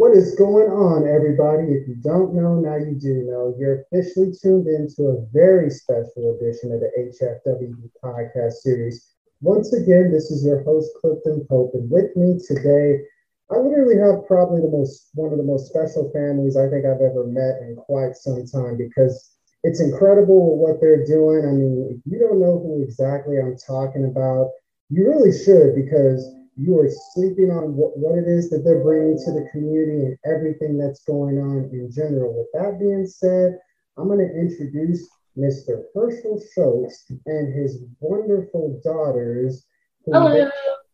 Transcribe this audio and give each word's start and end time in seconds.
What 0.00 0.16
is 0.16 0.34
going 0.34 0.72
on, 0.72 1.04
everybody? 1.04 1.76
If 1.76 1.86
you 1.86 1.94
don't 2.00 2.32
know, 2.32 2.56
now 2.56 2.80
you 2.80 2.96
do 2.96 3.20
know. 3.28 3.54
You're 3.60 3.84
officially 3.84 4.32
tuned 4.32 4.66
into 4.66 5.12
a 5.12 5.20
very 5.28 5.68
special 5.68 6.40
edition 6.40 6.72
of 6.72 6.80
the 6.80 6.88
HFWB 6.96 7.90
podcast 8.02 8.64
series. 8.64 9.12
Once 9.42 9.74
again, 9.74 10.10
this 10.10 10.30
is 10.30 10.42
your 10.42 10.64
host, 10.64 10.88
Clifton 10.98 11.44
Pope, 11.50 11.72
and 11.74 11.90
with 11.90 12.16
me 12.16 12.40
today, 12.48 13.04
I 13.52 13.58
literally 13.58 14.00
have 14.00 14.24
probably 14.26 14.62
the 14.62 14.72
most 14.72 15.10
one 15.12 15.32
of 15.32 15.36
the 15.36 15.44
most 15.44 15.68
special 15.68 16.10
families 16.16 16.56
I 16.56 16.70
think 16.72 16.86
I've 16.86 17.04
ever 17.04 17.28
met 17.28 17.60
in 17.60 17.76
quite 17.76 18.16
some 18.16 18.46
time 18.46 18.78
because 18.78 19.36
it's 19.64 19.84
incredible 19.84 20.56
what 20.56 20.80
they're 20.80 21.04
doing. 21.04 21.44
I 21.44 21.52
mean, 21.52 21.92
if 21.92 22.00
you 22.10 22.18
don't 22.18 22.40
know 22.40 22.56
who 22.56 22.82
exactly 22.82 23.36
I'm 23.36 23.58
talking 23.58 24.06
about, 24.06 24.48
you 24.88 25.06
really 25.06 25.36
should 25.36 25.76
because 25.76 26.24
you 26.60 26.78
are 26.78 26.90
sleeping 27.14 27.50
on 27.50 27.74
what, 27.74 27.96
what 27.96 28.18
it 28.18 28.28
is 28.28 28.50
that 28.50 28.62
they're 28.64 28.84
bringing 28.84 29.16
to 29.16 29.32
the 29.32 29.48
community 29.50 30.04
and 30.04 30.18
everything 30.26 30.76
that's 30.76 31.02
going 31.04 31.38
on 31.38 31.70
in 31.72 31.90
general. 31.90 32.36
With 32.36 32.52
that 32.52 32.78
being 32.78 33.06
said, 33.06 33.58
I'm 33.96 34.08
going 34.08 34.18
to 34.18 34.38
introduce 34.38 35.08
Mr. 35.38 35.84
Hershel 35.94 36.38
Shoats 36.54 37.10
and 37.24 37.54
his 37.54 37.82
wonderful 38.00 38.78
daughters, 38.84 39.64
who 40.04 40.12
Hello. 40.12 40.50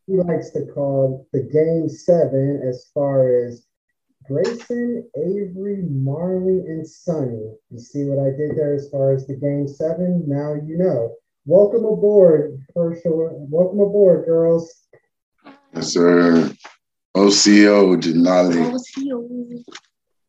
he 0.06 0.16
likes 0.18 0.50
to 0.50 0.66
call 0.66 1.26
the 1.32 1.42
Game 1.42 1.88
Seven, 1.88 2.62
as 2.62 2.88
far 2.94 3.34
as 3.34 3.66
Graysen, 4.30 5.02
Avery, 5.16 5.82
Marley, 5.90 6.60
and 6.60 6.86
Sunny. 6.86 7.54
You 7.70 7.78
see 7.80 8.04
what 8.04 8.24
I 8.24 8.30
did 8.36 8.56
there 8.56 8.74
as 8.74 8.88
far 8.90 9.14
as 9.14 9.26
the 9.26 9.34
Game 9.34 9.66
Seven? 9.66 10.22
Now 10.28 10.54
you 10.54 10.78
know. 10.78 11.16
Welcome 11.44 11.84
aboard, 11.84 12.60
Hershel. 12.74 13.46
Welcome 13.48 13.78
aboard, 13.78 14.26
girls. 14.26 14.85
Yes, 15.76 15.92
sir. 15.92 16.50
OCO 17.14 17.96
Janali. 18.00 18.72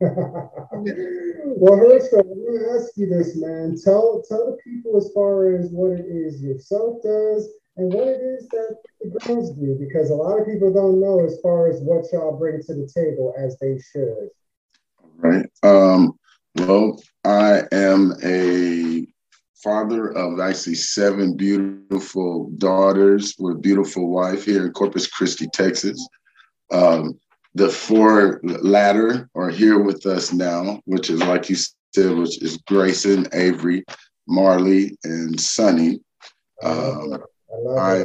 well, 0.00 1.76
Hershel, 1.76 2.22
let 2.22 2.36
me 2.36 2.58
ask 2.76 2.90
you 2.96 3.08
this, 3.08 3.34
man. 3.34 3.74
Tell 3.82 4.22
tell 4.28 4.44
the 4.44 4.58
people 4.62 4.98
as 4.98 5.10
far 5.14 5.56
as 5.56 5.70
what 5.70 5.92
it 5.92 6.04
is 6.04 6.42
yourself 6.42 7.02
does 7.02 7.48
and 7.78 7.90
what 7.94 8.08
it 8.08 8.20
is 8.20 8.46
that 8.48 8.76
the 9.00 9.18
girls 9.20 9.58
do, 9.58 9.74
because 9.80 10.10
a 10.10 10.14
lot 10.14 10.38
of 10.38 10.46
people 10.46 10.70
don't 10.70 11.00
know 11.00 11.24
as 11.24 11.40
far 11.42 11.70
as 11.70 11.80
what 11.80 12.04
y'all 12.12 12.38
bring 12.38 12.60
to 12.64 12.74
the 12.74 12.90
table 12.94 13.32
as 13.38 13.58
they 13.58 13.78
should. 13.78 14.28
Right. 15.16 15.46
Um, 15.62 16.18
well, 16.56 17.00
I 17.24 17.62
am 17.72 18.12
a 18.22 18.87
father 19.62 20.10
of 20.12 20.38
actually 20.40 20.74
seven 20.74 21.36
beautiful 21.36 22.50
daughters 22.58 23.34
with 23.38 23.56
a 23.56 23.60
beautiful 23.60 24.08
wife 24.08 24.44
here 24.44 24.66
in 24.66 24.72
Corpus 24.72 25.06
Christi, 25.06 25.48
Texas. 25.52 26.08
Um, 26.70 27.18
the 27.54 27.68
four 27.68 28.40
latter 28.44 29.28
are 29.34 29.50
here 29.50 29.80
with 29.80 30.06
us 30.06 30.32
now, 30.32 30.80
which 30.84 31.10
is 31.10 31.22
like 31.22 31.48
you 31.48 31.56
said, 31.56 32.16
which 32.16 32.40
is 32.42 32.58
Graysen, 32.68 33.28
Avery, 33.34 33.84
Marley, 34.28 34.96
and 35.02 35.40
Sunny. 35.40 36.00
Um, 36.62 37.18
I, 37.78 38.04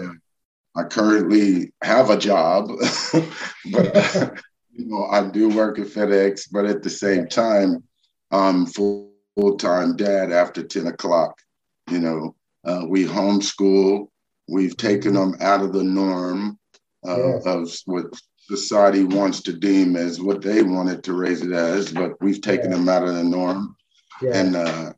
I 0.75 0.83
currently 0.83 1.71
have 1.83 2.09
a 2.09 2.17
job, 2.17 2.69
but 3.71 4.33
you 4.71 4.85
know 4.85 5.05
I 5.05 5.29
do 5.29 5.49
work 5.49 5.77
at 5.77 5.87
FedEx. 5.87 6.47
But 6.51 6.65
at 6.65 6.81
the 6.81 6.89
same 6.89 7.27
time, 7.27 7.83
I'm 8.31 8.65
full 8.65 9.11
time 9.59 9.95
dad 9.95 10.31
after 10.31 10.63
ten 10.63 10.87
o'clock. 10.87 11.42
You 11.89 11.99
know, 11.99 12.35
uh, 12.65 12.85
we 12.87 13.05
homeschool. 13.05 14.07
We've 14.49 14.77
taken 14.77 15.13
them 15.13 15.35
out 15.39 15.61
of 15.61 15.73
the 15.73 15.83
norm 15.83 16.59
uh, 17.07 17.17
yes. 17.17 17.45
of 17.45 17.75
what 17.85 18.05
society 18.39 19.03
wants 19.03 19.41
to 19.41 19.53
deem 19.53 19.95
as 19.95 20.21
what 20.21 20.41
they 20.41 20.63
wanted 20.63 21.03
to 21.03 21.13
raise 21.13 21.41
it 21.41 21.53
as, 21.53 21.91
but 21.91 22.21
we've 22.21 22.41
taken 22.41 22.71
yes. 22.71 22.79
them 22.79 22.89
out 22.89 23.03
of 23.03 23.15
the 23.15 23.23
norm 23.23 23.75
yes. 24.21 24.35
and 24.35 24.55
uh, 24.55 24.91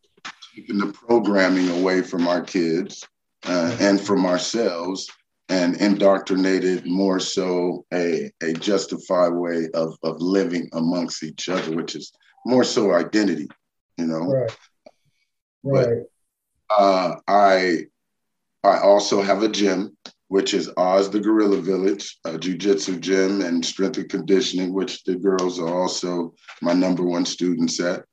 taken 0.56 0.80
the 0.80 0.88
programming 0.88 1.70
away 1.80 2.02
from 2.02 2.28
our 2.28 2.42
kids 2.42 3.08
uh, 3.46 3.76
and 3.80 4.02
from 4.02 4.26
ourselves 4.26 5.10
and 5.50 5.76
indoctrinated 5.76 6.88
more 6.88 7.20
so 7.20 7.86
a, 7.94 8.32
a 8.42 8.54
justified 8.54 9.34
way 9.34 9.68
of, 9.76 9.96
of 10.02 10.20
living 10.20 10.68
amongst 10.74 11.24
each 11.24 11.50
other, 11.50 11.76
which 11.76 11.96
is 11.96 12.12
more 12.46 12.64
so 12.64 12.94
identity, 12.94 13.48
you 13.98 14.08
know. 14.08 14.22
Right. 14.22 14.58
Right. 15.64 15.98
Uh, 16.70 17.16
I 17.28 17.86
I 18.64 18.80
also 18.80 19.22
have 19.22 19.44
a 19.44 19.50
gym, 19.50 19.96
which 20.30 20.54
is 20.54 20.72
Oz 20.78 21.10
the 21.10 21.20
Gorilla 21.20 21.58
Village, 21.58 22.18
a 22.26 22.38
jiu-jitsu 22.38 23.00
gym 23.00 23.42
and 23.42 23.64
strength 23.64 23.98
and 23.98 24.10
conditioning, 24.10 24.74
which 24.74 25.04
the 25.04 25.16
girls 25.16 25.60
are 25.60 25.74
also 25.82 26.34
my 26.62 26.74
number 26.74 27.04
one 27.04 27.26
students 27.26 27.80
at. 27.80 28.04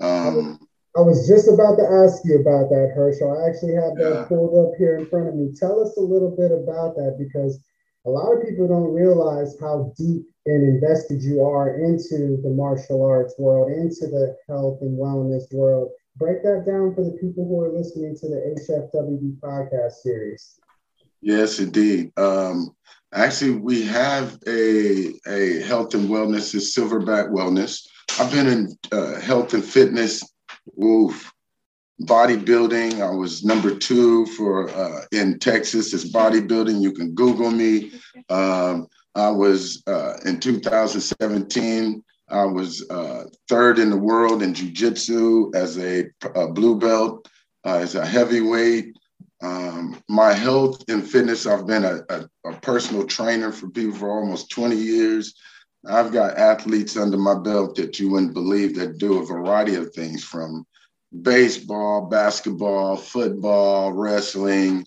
Um, 0.00 0.58
I 0.96 1.02
was 1.02 1.28
just 1.28 1.46
about 1.46 1.76
to 1.76 1.86
ask 1.86 2.24
you 2.24 2.40
about 2.40 2.68
that, 2.70 2.92
Hershel. 2.96 3.30
I 3.30 3.48
actually 3.48 3.74
have 3.74 3.94
that 3.96 4.22
yeah. 4.22 4.24
pulled 4.24 4.58
up 4.58 4.74
here 4.76 4.98
in 4.98 5.06
front 5.06 5.28
of 5.28 5.36
me. 5.36 5.52
Tell 5.54 5.80
us 5.80 5.96
a 5.96 6.00
little 6.00 6.34
bit 6.34 6.50
about 6.50 6.96
that 6.96 7.14
because 7.16 7.62
a 8.06 8.10
lot 8.10 8.32
of 8.32 8.42
people 8.42 8.66
don't 8.66 8.92
realize 8.92 9.54
how 9.60 9.92
deep 9.96 10.26
and 10.46 10.62
invested 10.64 11.22
you 11.22 11.44
are 11.44 11.76
into 11.76 12.40
the 12.42 12.50
martial 12.50 13.04
arts 13.04 13.34
world, 13.38 13.70
into 13.70 14.08
the 14.08 14.36
health 14.48 14.78
and 14.80 14.98
wellness 14.98 15.44
world. 15.52 15.90
Break 16.20 16.42
that 16.42 16.64
down 16.66 16.94
for 16.94 17.02
the 17.02 17.12
people 17.12 17.48
who 17.48 17.62
are 17.62 17.72
listening 17.72 18.14
to 18.14 18.28
the 18.28 18.54
HFWB 18.68 19.38
podcast 19.40 19.92
series. 20.02 20.60
Yes, 21.22 21.58
indeed. 21.60 22.12
Um, 22.18 22.76
actually, 23.14 23.52
we 23.52 23.86
have 23.86 24.38
a, 24.46 25.14
a 25.26 25.62
health 25.62 25.94
and 25.94 26.10
wellness, 26.10 26.54
is 26.54 26.74
Silverback 26.76 27.30
Wellness. 27.30 27.86
I've 28.18 28.30
been 28.30 28.48
in 28.48 28.76
uh, 28.92 29.18
health 29.18 29.54
and 29.54 29.64
fitness 29.64 30.22
Oof. 30.84 31.32
Bodybuilding. 32.02 33.00
I 33.00 33.14
was 33.14 33.42
number 33.42 33.74
two 33.74 34.26
for 34.26 34.68
uh, 34.68 35.04
in 35.12 35.38
Texas. 35.38 35.94
It's 35.94 36.12
bodybuilding. 36.12 36.82
You 36.82 36.92
can 36.92 37.14
Google 37.14 37.50
me. 37.50 37.92
Um, 38.28 38.86
I 39.16 39.30
was 39.30 39.82
uh, 39.88 40.18
in 40.24 40.38
2017. 40.38 42.04
I 42.30 42.44
was 42.44 42.88
uh, 42.90 43.24
third 43.48 43.78
in 43.78 43.90
the 43.90 43.96
world 43.96 44.42
in 44.42 44.54
jiu-jitsu 44.54 45.52
as 45.54 45.78
a, 45.78 46.06
a 46.34 46.48
blue 46.48 46.78
belt, 46.78 47.28
uh, 47.64 47.78
as 47.78 47.94
a 47.94 48.06
heavyweight. 48.06 48.96
Um, 49.42 50.00
my 50.08 50.32
health 50.32 50.84
and 50.88 51.06
fitness, 51.06 51.46
I've 51.46 51.66
been 51.66 51.84
a, 51.84 52.00
a, 52.10 52.28
a, 52.46 52.52
personal 52.60 53.06
trainer 53.06 53.50
for 53.50 53.70
people 53.70 53.96
for 53.96 54.10
almost 54.10 54.50
20 54.50 54.76
years. 54.76 55.34
I've 55.86 56.12
got 56.12 56.36
athletes 56.36 56.96
under 56.98 57.16
my 57.16 57.34
belt 57.34 57.74
that 57.76 57.98
you 57.98 58.10
wouldn't 58.10 58.34
believe 58.34 58.76
that 58.76 58.98
do 58.98 59.18
a 59.18 59.26
variety 59.26 59.76
of 59.76 59.94
things 59.94 60.22
from 60.22 60.66
baseball, 61.22 62.06
basketball, 62.06 62.96
football, 62.96 63.92
wrestling, 63.92 64.86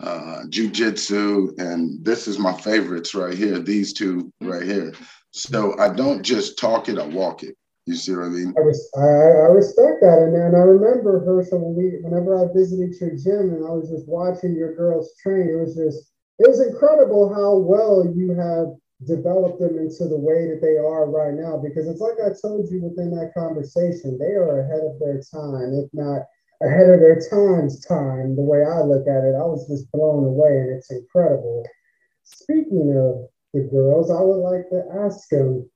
uh, 0.00 0.42
jujitsu, 0.48 1.58
and 1.58 2.04
this 2.04 2.28
is 2.28 2.38
my 2.38 2.52
favorites 2.52 3.14
right 3.14 3.36
here. 3.36 3.58
These 3.58 3.94
two 3.94 4.30
right 4.42 4.62
here. 4.62 4.92
So 5.34 5.74
I 5.80 5.92
don't 5.92 6.22
just 6.22 6.58
talk 6.58 6.88
it; 6.88 6.96
I 6.96 7.06
walk 7.08 7.42
it. 7.42 7.56
You 7.86 7.96
see 7.96 8.14
what 8.14 8.26
I 8.26 8.28
mean? 8.28 8.54
I, 8.56 8.60
res- 8.60 8.90
I, 8.96 9.50
respect 9.50 9.98
that, 10.00 10.22
and, 10.22 10.32
and 10.36 10.54
I 10.54 10.62
remember 10.62 11.26
Hershel 11.26 11.58
when 11.58 11.74
we, 11.74 11.98
whenever 12.06 12.38
I 12.38 12.46
visited 12.54 12.94
your 13.02 13.18
gym 13.18 13.50
and 13.50 13.66
I 13.66 13.74
was 13.74 13.90
just 13.90 14.06
watching 14.06 14.54
your 14.54 14.74
girls 14.76 15.10
train. 15.20 15.50
It 15.50 15.58
was 15.58 15.74
just, 15.74 16.14
it 16.38 16.48
was 16.48 16.64
incredible 16.64 17.34
how 17.34 17.58
well 17.58 18.06
you 18.14 18.30
have 18.38 18.78
developed 19.10 19.58
them 19.58 19.76
into 19.76 20.06
the 20.06 20.16
way 20.16 20.46
that 20.48 20.62
they 20.62 20.78
are 20.78 21.10
right 21.10 21.34
now 21.34 21.58
because 21.58 21.90
it's 21.90 22.00
like 22.00 22.16
I 22.22 22.30
told 22.40 22.70
you 22.70 22.80
within 22.80 23.10
that 23.18 23.34
conversation, 23.34 24.16
they 24.22 24.38
are 24.38 24.62
ahead 24.62 24.86
of 24.86 24.96
their 25.02 25.18
time, 25.18 25.74
if 25.74 25.90
not 25.92 26.22
ahead 26.62 26.88
of 26.88 27.02
their 27.02 27.18
time's 27.18 27.84
time. 27.84 28.38
The 28.38 28.46
way 28.46 28.62
I 28.62 28.80
look 28.86 29.04
at 29.10 29.26
it, 29.26 29.34
I 29.34 29.44
was 29.44 29.66
just 29.66 29.90
blown 29.90 30.24
away 30.24 30.62
and 30.62 30.78
it's 30.78 30.94
incredible. 30.94 31.66
Speaking 32.22 32.94
of 32.96 33.28
the 33.54 33.62
girls, 33.72 34.10
I 34.10 34.20
would 34.20 34.42
like 34.42 34.68
to 34.70 34.84
ask 35.06 35.28
them, 35.30 35.70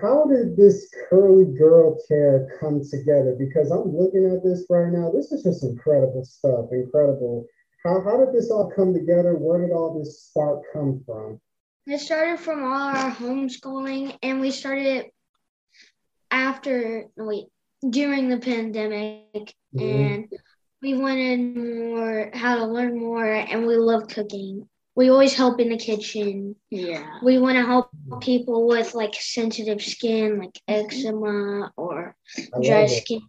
how 0.00 0.26
did 0.26 0.56
this 0.56 0.88
curly 1.08 1.46
girl 1.58 1.98
care 2.06 2.56
come 2.60 2.82
together? 2.88 3.34
Because 3.36 3.72
I'm 3.72 3.96
looking 3.96 4.24
at 4.26 4.44
this 4.44 4.64
right 4.70 4.92
now. 4.92 5.10
This 5.10 5.32
is 5.32 5.42
just 5.42 5.64
incredible 5.64 6.24
stuff. 6.24 6.66
Incredible. 6.70 7.46
How, 7.82 8.00
how 8.02 8.24
did 8.24 8.32
this 8.32 8.50
all 8.50 8.70
come 8.70 8.94
together? 8.94 9.34
Where 9.34 9.60
did 9.60 9.72
all 9.72 9.98
this 9.98 10.22
spark 10.22 10.62
come 10.72 11.02
from? 11.04 11.40
It 11.86 11.98
started 11.98 12.38
from 12.38 12.64
all 12.64 12.96
our 12.96 13.10
homeschooling, 13.10 14.16
and 14.22 14.40
we 14.40 14.50
started 14.50 15.06
after 16.30 17.06
wait 17.16 17.46
during 17.88 18.28
the 18.28 18.38
pandemic, 18.38 19.54
mm-hmm. 19.74 19.78
and 19.78 20.28
we 20.82 20.94
wanted 20.94 21.56
more 21.56 22.30
how 22.34 22.56
to 22.56 22.66
learn 22.66 22.98
more, 22.98 23.32
and 23.32 23.66
we 23.66 23.76
love 23.76 24.08
cooking. 24.08 24.68
We 24.96 25.10
always 25.10 25.34
help 25.34 25.60
in 25.60 25.68
the 25.68 25.76
kitchen. 25.76 26.56
Yeah. 26.70 27.18
We 27.22 27.38
want 27.38 27.56
to 27.56 27.66
help 27.66 27.90
people 28.20 28.66
with 28.66 28.94
like 28.94 29.14
sensitive 29.14 29.82
skin, 29.82 30.38
like 30.38 30.58
eczema 30.66 31.70
or 31.76 32.16
dry 32.62 32.86
skin. 32.86 33.20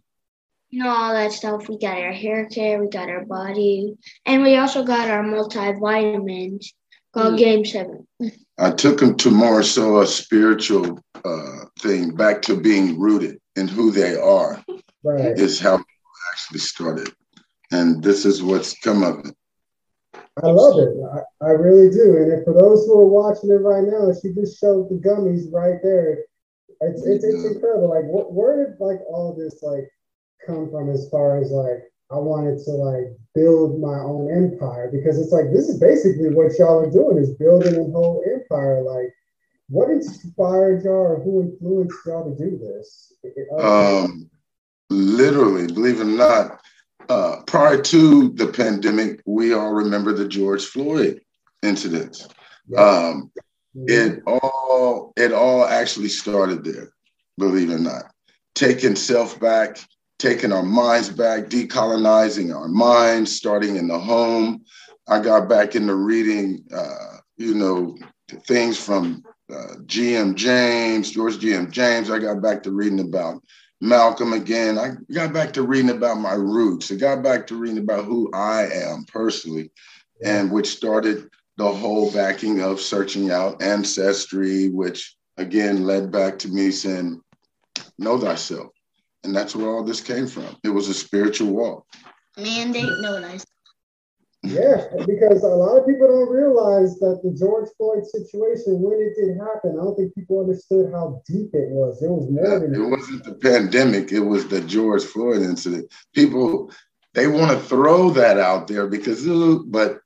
You 0.70 0.82
know, 0.82 0.90
all 0.90 1.12
that 1.12 1.32
stuff. 1.32 1.68
We 1.68 1.78
got 1.78 1.98
our 1.98 2.12
hair 2.12 2.46
care, 2.46 2.80
we 2.80 2.88
got 2.88 3.08
our 3.08 3.24
body, 3.24 3.96
and 4.26 4.42
we 4.42 4.56
also 4.56 4.82
got 4.82 5.08
our 5.08 5.22
multivitamins 5.22 6.66
called 7.14 7.34
mm. 7.34 7.38
Game 7.38 7.64
Seven. 7.64 8.06
I 8.58 8.70
took 8.72 8.98
them 8.98 9.16
to 9.18 9.30
more 9.30 9.62
so 9.62 10.00
a 10.00 10.06
spiritual 10.06 11.00
uh, 11.24 11.64
thing 11.80 12.14
back 12.14 12.42
to 12.42 12.60
being 12.60 12.98
rooted 12.98 13.40
in 13.56 13.68
who 13.68 13.90
they 13.90 14.16
are 14.16 14.62
right. 15.02 15.38
is 15.38 15.60
how 15.60 15.82
actually 16.32 16.60
started. 16.60 17.12
And 17.70 18.02
this 18.02 18.24
is 18.24 18.42
what's 18.42 18.78
come 18.80 19.02
of 19.02 19.24
it. 19.26 19.34
I 20.42 20.48
love 20.48 20.78
it. 20.78 20.94
I, 21.12 21.46
I 21.46 21.50
really 21.50 21.90
do. 21.90 22.16
And 22.16 22.44
for 22.44 22.54
those 22.54 22.86
who 22.86 22.98
are 23.00 23.06
watching 23.06 23.50
it 23.50 23.54
right 23.54 23.84
now, 23.84 24.12
she 24.12 24.32
just 24.32 24.58
showed 24.58 24.88
the 24.88 24.96
gummies 24.96 25.52
right 25.52 25.80
there. 25.82 26.24
It's 26.80 27.04
it's, 27.04 27.24
it's 27.24 27.44
incredible. 27.44 27.90
Like, 27.90 28.04
what, 28.04 28.32
where 28.32 28.64
did 28.64 28.80
like 28.80 29.00
all 29.08 29.34
this 29.36 29.62
like 29.62 29.88
come 30.46 30.70
from? 30.70 30.90
As 30.90 31.08
far 31.10 31.40
as 31.42 31.50
like, 31.50 31.82
I 32.10 32.16
wanted 32.16 32.62
to 32.64 32.70
like 32.70 33.18
build 33.34 33.80
my 33.80 33.98
own 33.98 34.30
empire 34.30 34.90
because 34.92 35.18
it's 35.18 35.32
like 35.32 35.52
this 35.52 35.68
is 35.68 35.80
basically 35.80 36.30
what 36.30 36.56
y'all 36.58 36.80
are 36.80 36.90
doing 36.90 37.18
is 37.18 37.34
building 37.34 37.74
a 37.74 37.90
whole 37.90 38.22
empire. 38.32 38.82
Like, 38.82 39.12
what 39.68 39.90
inspired 39.90 40.84
y'all 40.84 41.18
or 41.18 41.20
who 41.20 41.42
influenced 41.42 41.98
y'all 42.06 42.30
to 42.30 42.38
do 42.38 42.56
this? 42.56 43.12
Um, 43.58 44.30
literally, 44.88 45.66
believe 45.66 46.00
it 46.00 46.02
or 46.02 46.04
not, 46.06 46.60
uh, 47.08 47.42
prior 47.46 47.80
to 47.80 48.30
the 48.30 48.46
pandemic, 48.46 49.22
we 49.26 49.52
all 49.54 49.72
remember 49.72 50.12
the 50.12 50.28
George 50.28 50.64
Floyd 50.66 51.20
incidents. 51.62 52.28
Um, 52.76 53.30
it 53.74 54.22
all 54.26 55.12
it 55.16 55.32
all 55.32 55.64
actually 55.64 56.08
started 56.08 56.64
there, 56.64 56.90
believe 57.38 57.70
it 57.70 57.74
or 57.74 57.78
not. 57.78 58.12
Taking 58.54 58.96
self 58.96 59.38
back, 59.40 59.78
taking 60.18 60.52
our 60.52 60.62
minds 60.62 61.08
back, 61.08 61.44
decolonizing 61.44 62.54
our 62.54 62.68
minds, 62.68 63.34
starting 63.34 63.76
in 63.76 63.88
the 63.88 63.98
home. 63.98 64.64
I 65.06 65.20
got 65.20 65.48
back 65.48 65.74
into 65.74 65.94
reading, 65.94 66.64
uh, 66.74 67.18
you 67.36 67.54
know, 67.54 67.96
things 68.46 68.78
from 68.78 69.22
uh, 69.52 69.74
G.M. 69.86 70.34
James, 70.34 71.10
George 71.10 71.38
G.M. 71.38 71.70
James. 71.70 72.10
I 72.10 72.18
got 72.18 72.42
back 72.42 72.62
to 72.64 72.70
reading 72.70 73.00
about 73.00 73.42
Malcolm 73.80 74.32
again. 74.32 74.78
I 74.78 74.92
got 75.12 75.32
back 75.32 75.52
to 75.54 75.62
reading 75.62 75.90
about 75.90 76.20
my 76.20 76.34
roots. 76.34 76.90
I 76.92 76.96
got 76.96 77.22
back 77.22 77.46
to 77.48 77.56
reading 77.56 77.78
about 77.78 78.04
who 78.04 78.30
I 78.32 78.66
am 78.66 79.04
personally, 79.04 79.70
and 80.24 80.50
which 80.50 80.68
started 80.68 81.28
the 81.56 81.68
whole 81.68 82.12
backing 82.12 82.60
of 82.60 82.80
searching 82.80 83.30
out 83.30 83.62
ancestry, 83.62 84.68
which 84.68 85.16
again 85.36 85.84
led 85.84 86.10
back 86.10 86.38
to 86.40 86.48
me 86.48 86.70
saying, 86.70 87.20
Know 87.98 88.18
thyself. 88.18 88.72
And 89.24 89.34
that's 89.34 89.56
where 89.56 89.68
all 89.68 89.82
this 89.82 90.00
came 90.00 90.26
from. 90.26 90.56
It 90.62 90.68
was 90.68 90.88
a 90.88 90.94
spiritual 90.94 91.52
walk. 91.52 91.84
Mandate 92.36 93.00
know 93.00 93.20
thyself. 93.20 93.44
Yeah, 94.44 94.86
because 95.04 95.42
a 95.42 95.48
lot 95.48 95.78
of 95.78 95.86
people 95.86 96.06
don't 96.06 96.30
realize 96.30 96.98
that 97.00 97.20
the 97.24 97.36
George 97.36 97.68
Floyd 97.76 98.06
situation, 98.06 98.80
when 98.80 98.98
it 99.00 99.14
did 99.20 99.36
happen, 99.36 99.76
I 99.78 99.82
don't 99.82 99.96
think 99.96 100.14
people 100.14 100.40
understood 100.40 100.92
how 100.92 101.20
deep 101.26 101.50
it 101.54 101.70
was. 101.70 102.00
It 102.02 102.08
was 102.08 102.30
more 102.30 102.46
yeah, 102.46 102.58
than 102.60 102.74
it 102.74 102.88
wasn't 102.88 103.24
the 103.24 103.34
pandemic, 103.34 104.12
it 104.12 104.20
was 104.20 104.46
the 104.46 104.60
George 104.60 105.02
Floyd 105.02 105.42
incident. 105.42 105.92
People 106.14 106.70
they 107.14 107.26
want 107.26 107.50
to 107.50 107.58
throw 107.58 108.10
that 108.10 108.38
out 108.38 108.68
there 108.68 108.86
because 108.86 109.26
but 109.66 110.00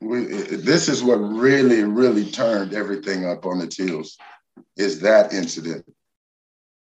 we, 0.00 0.24
this 0.24 0.88
is 0.88 1.02
what 1.02 1.16
really, 1.16 1.84
really 1.84 2.30
turned 2.30 2.72
everything 2.72 3.26
up 3.26 3.44
on 3.44 3.60
its 3.60 3.76
heels 3.76 4.16
is 4.76 5.00
that 5.00 5.32
incident. 5.32 5.84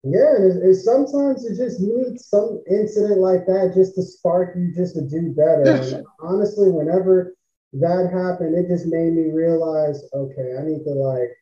Yeah, 0.07 0.37
and 0.37 0.77
sometimes 0.77 1.43
you 1.43 1.57
just 1.57 1.81
need 1.81 2.21
some 2.21 2.63
incident 2.71 3.19
like 3.19 3.45
that 3.47 3.73
just 3.75 3.97
to 3.97 4.03
spark 4.03 4.55
you 4.57 4.73
just 4.73 4.95
to 4.95 5.03
do 5.03 5.35
better. 5.35 5.65
Yes. 5.67 5.95
Honestly, 6.21 6.71
whenever 6.71 7.35
that 7.73 8.11
happened, 8.13 8.55
it 8.55 8.69
just 8.69 8.87
made 8.87 9.13
me 9.15 9.33
realize, 9.33 10.05
okay, 10.15 10.55
I 10.57 10.63
need 10.63 10.85
to 10.85 10.95
like 10.95 11.35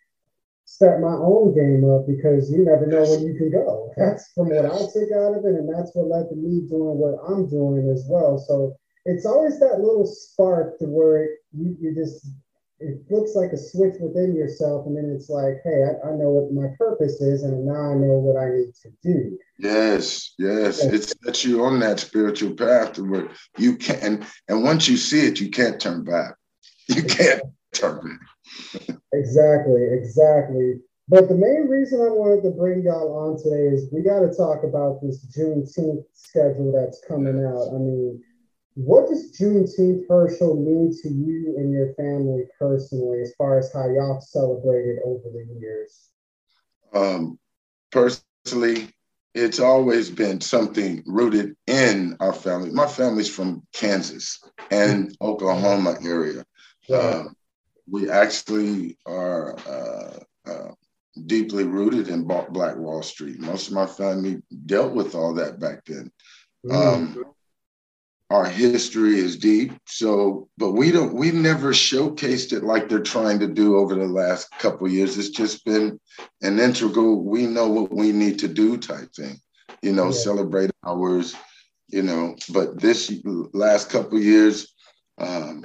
step 0.65 0.99
my 0.99 1.13
own 1.13 1.53
game 1.55 1.85
up 1.85 2.07
because 2.07 2.51
you 2.51 2.65
never 2.65 2.87
know 2.87 3.05
where 3.05 3.21
you 3.21 3.37
can 3.37 3.51
go. 3.51 3.93
That's 3.99 4.33
from 4.33 4.49
what 4.49 4.65
I 4.65 4.79
took 4.79 5.13
out 5.13 5.37
of 5.37 5.45
it, 5.45 5.61
and 5.61 5.69
that's 5.69 5.95
what 5.95 6.09
led 6.09 6.31
to 6.31 6.37
me 6.37 6.65
doing 6.67 6.97
what 6.97 7.21
I'm 7.29 7.49
doing 7.49 7.91
as 7.93 8.07
well. 8.09 8.39
So 8.39 8.77
it's 9.05 9.27
always 9.27 9.61
that 9.61 9.81
little 9.81 10.07
spark 10.07 10.79
to 10.79 10.87
where 10.87 11.29
you, 11.53 11.77
you 11.79 11.95
just 11.95 12.27
it 12.85 13.11
looks 13.11 13.35
like 13.35 13.53
a 13.53 13.57
switch 13.57 13.95
within 14.01 14.35
yourself, 14.35 14.87
and 14.87 14.97
then 14.97 15.11
it's 15.15 15.31
like, 15.31 15.55
hey, 15.65 15.85
I, 15.85 16.09
I, 16.09 16.11
know 16.13 16.31
what 16.31 16.53
my 16.53 16.69
purpose 16.77 17.21
is, 17.21 17.43
and 17.43 17.65
now 17.65 17.93
I 17.93 17.95
know 17.95 18.19
what 18.21 18.41
I 18.41 18.51
need 18.51 18.75
to 18.83 18.91
do. 19.03 19.39
Yes, 19.59 20.35
yes, 20.39 20.81
yes. 20.83 20.93
it 20.93 21.17
sets 21.25 21.45
you 21.45 21.65
on 21.65 21.81
that 21.81 22.01
spiritual 22.01 22.55
path 22.55 22.93
to 22.95 23.05
where 23.09 23.29
you 23.59 23.77
can, 23.77 24.27
and 24.49 24.63
once 24.63 24.87
you 24.87 24.97
see 24.97 25.27
it, 25.27 25.41
you 25.41 25.51
can't 25.51 25.81
turn 25.81 26.05
back. 26.05 26.35
You 26.89 27.03
can't 27.03 27.43
turn 27.73 27.97
back. 27.97 28.99
exactly, 29.13 29.87
exactly. 29.91 30.75
But 31.09 31.29
the 31.29 31.35
main 31.35 31.67
reason 31.69 32.01
I 32.01 32.11
wanted 32.11 32.43
to 32.43 32.51
bring 32.51 32.83
y'all 32.83 33.17
on 33.17 33.43
today 33.43 33.75
is 33.75 33.93
we 33.93 34.03
got 34.03 34.21
to 34.21 34.35
talk 34.35 34.65
about 34.65 35.01
this 35.03 35.25
Juneteenth 35.37 36.05
schedule 36.13 36.73
that's 36.73 37.03
coming 37.07 37.45
out. 37.45 37.69
I 37.75 37.79
mean 37.79 38.23
what 38.75 39.09
does 39.09 39.31
Juneteenth 39.39 40.07
Hershel 40.09 40.57
mean 40.57 40.97
to 41.03 41.09
you 41.09 41.55
and 41.57 41.73
your 41.73 41.95
family 41.95 42.45
personally, 42.59 43.23
as 43.23 43.33
far 43.37 43.59
as 43.59 43.73
how 43.73 43.89
y'all 43.89 44.21
celebrated 44.21 44.99
over 45.05 45.31
the 45.33 45.47
years? 45.61 46.11
Um, 46.93 47.39
personally, 47.93 48.89
it's 49.33 49.61
always 49.61 50.11
been 50.11 50.41
something 50.41 51.03
rooted 51.07 51.57
in 51.67 52.17
our 52.21 52.33
family. 52.33 52.71
My 52.71 52.87
family's 52.87 53.33
from 53.33 53.65
Kansas 53.73 54.43
and 54.71 55.17
Oklahoma 55.21 55.97
area. 56.05 56.45
Yeah. 56.89 56.97
Uh, 56.97 57.25
we 57.89 58.11
actually 58.11 58.99
are 59.07 59.57
uh, 59.69 60.19
uh, 60.51 60.71
deeply 61.27 61.65
rooted 61.65 62.09
in 62.09 62.25
Black 62.25 62.77
Wall 62.77 63.03
Street. 63.03 63.39
Most 63.39 63.69
of 63.69 63.75
my 63.75 63.87
family 63.87 64.43
dealt 64.67 64.95
with 64.95 65.15
all 65.15 65.35
that 65.35 65.61
back 65.61 65.85
then. 65.85 66.11
Mm. 66.67 66.75
Um, 66.75 67.25
our 68.31 68.47
history 68.47 69.19
is 69.19 69.37
deep. 69.37 69.73
So, 69.87 70.49
but 70.57 70.73
we 70.73 70.91
don't, 70.91 71.15
we've 71.15 71.35
never 71.35 71.73
showcased 71.73 72.53
it 72.53 72.65
like 72.65 72.89
they're 72.89 73.01
trying 73.01 73.39
to 73.41 73.47
do 73.47 73.77
over 73.77 73.95
the 73.95 74.07
last 74.07 74.51
couple 74.59 74.89
years. 74.89 75.19
It's 75.19 75.29
just 75.31 75.65
been 75.65 76.01
an 76.43 76.59
integral, 76.59 77.23
we 77.23 77.47
know 77.47 77.69
what 77.69 77.93
we 77.93 78.13
need 78.13 78.39
to 78.41 78.49
do 78.49 78.77
type 78.77 79.13
thing, 79.15 79.37
you 79.83 79.93
know, 79.93 80.07
yeah. 80.07 80.13
celebrate 80.13 80.71
ours, 80.85 81.37
you 81.89 82.03
know, 82.03 82.35
but 82.53 82.81
this 82.81 83.13
last 83.53 83.91
couple 83.91 84.19
years, 84.19 84.75
um, 85.19 85.65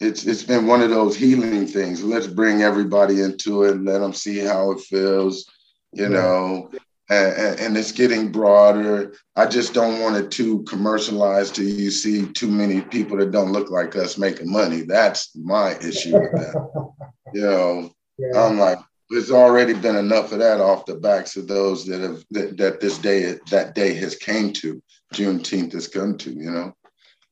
it's 0.00 0.26
it's 0.26 0.42
been 0.42 0.66
one 0.66 0.82
of 0.82 0.90
those 0.90 1.14
healing 1.14 1.66
things. 1.66 2.02
Let's 2.02 2.26
bring 2.26 2.62
everybody 2.62 3.20
into 3.20 3.62
it, 3.64 3.80
let 3.82 4.00
them 4.00 4.12
see 4.12 4.38
how 4.38 4.72
it 4.72 4.80
feels, 4.80 5.48
you 5.92 6.04
yeah. 6.04 6.08
know, 6.08 6.70
and, 7.12 7.60
and, 7.60 7.76
it's 7.76 7.92
getting 7.92 8.30
broader. 8.30 9.14
I 9.36 9.46
just 9.46 9.74
don't 9.74 10.00
want 10.00 10.16
it 10.16 10.30
too 10.30 10.62
commercialized 10.64 11.54
till 11.54 11.64
you 11.64 11.90
see 11.90 12.26
too 12.32 12.48
many 12.48 12.80
people 12.80 13.16
that 13.18 13.30
don't 13.30 13.52
look 13.52 13.70
like 13.70 13.96
us 13.96 14.18
making 14.18 14.50
money. 14.50 14.82
That's 14.82 15.34
my 15.36 15.76
issue 15.78 16.14
with 16.14 16.32
that. 16.32 16.90
you 17.34 17.40
know, 17.42 17.90
yeah. 18.18 18.44
I'm 18.44 18.58
like, 18.58 18.78
there's 19.10 19.30
already 19.30 19.74
been 19.74 19.96
enough 19.96 20.32
of 20.32 20.38
that 20.38 20.60
off 20.60 20.86
the 20.86 20.94
backs 20.94 21.36
of 21.36 21.48
those 21.48 21.84
that 21.86 22.00
have 22.00 22.24
that, 22.30 22.56
that 22.56 22.80
this 22.80 22.98
day 22.98 23.38
that 23.50 23.74
day 23.74 23.94
has 23.94 24.16
came 24.16 24.52
to 24.54 24.82
Juneteenth 25.12 25.72
has 25.72 25.88
come 25.88 26.16
to. 26.18 26.30
You 26.30 26.50
know. 26.50 26.76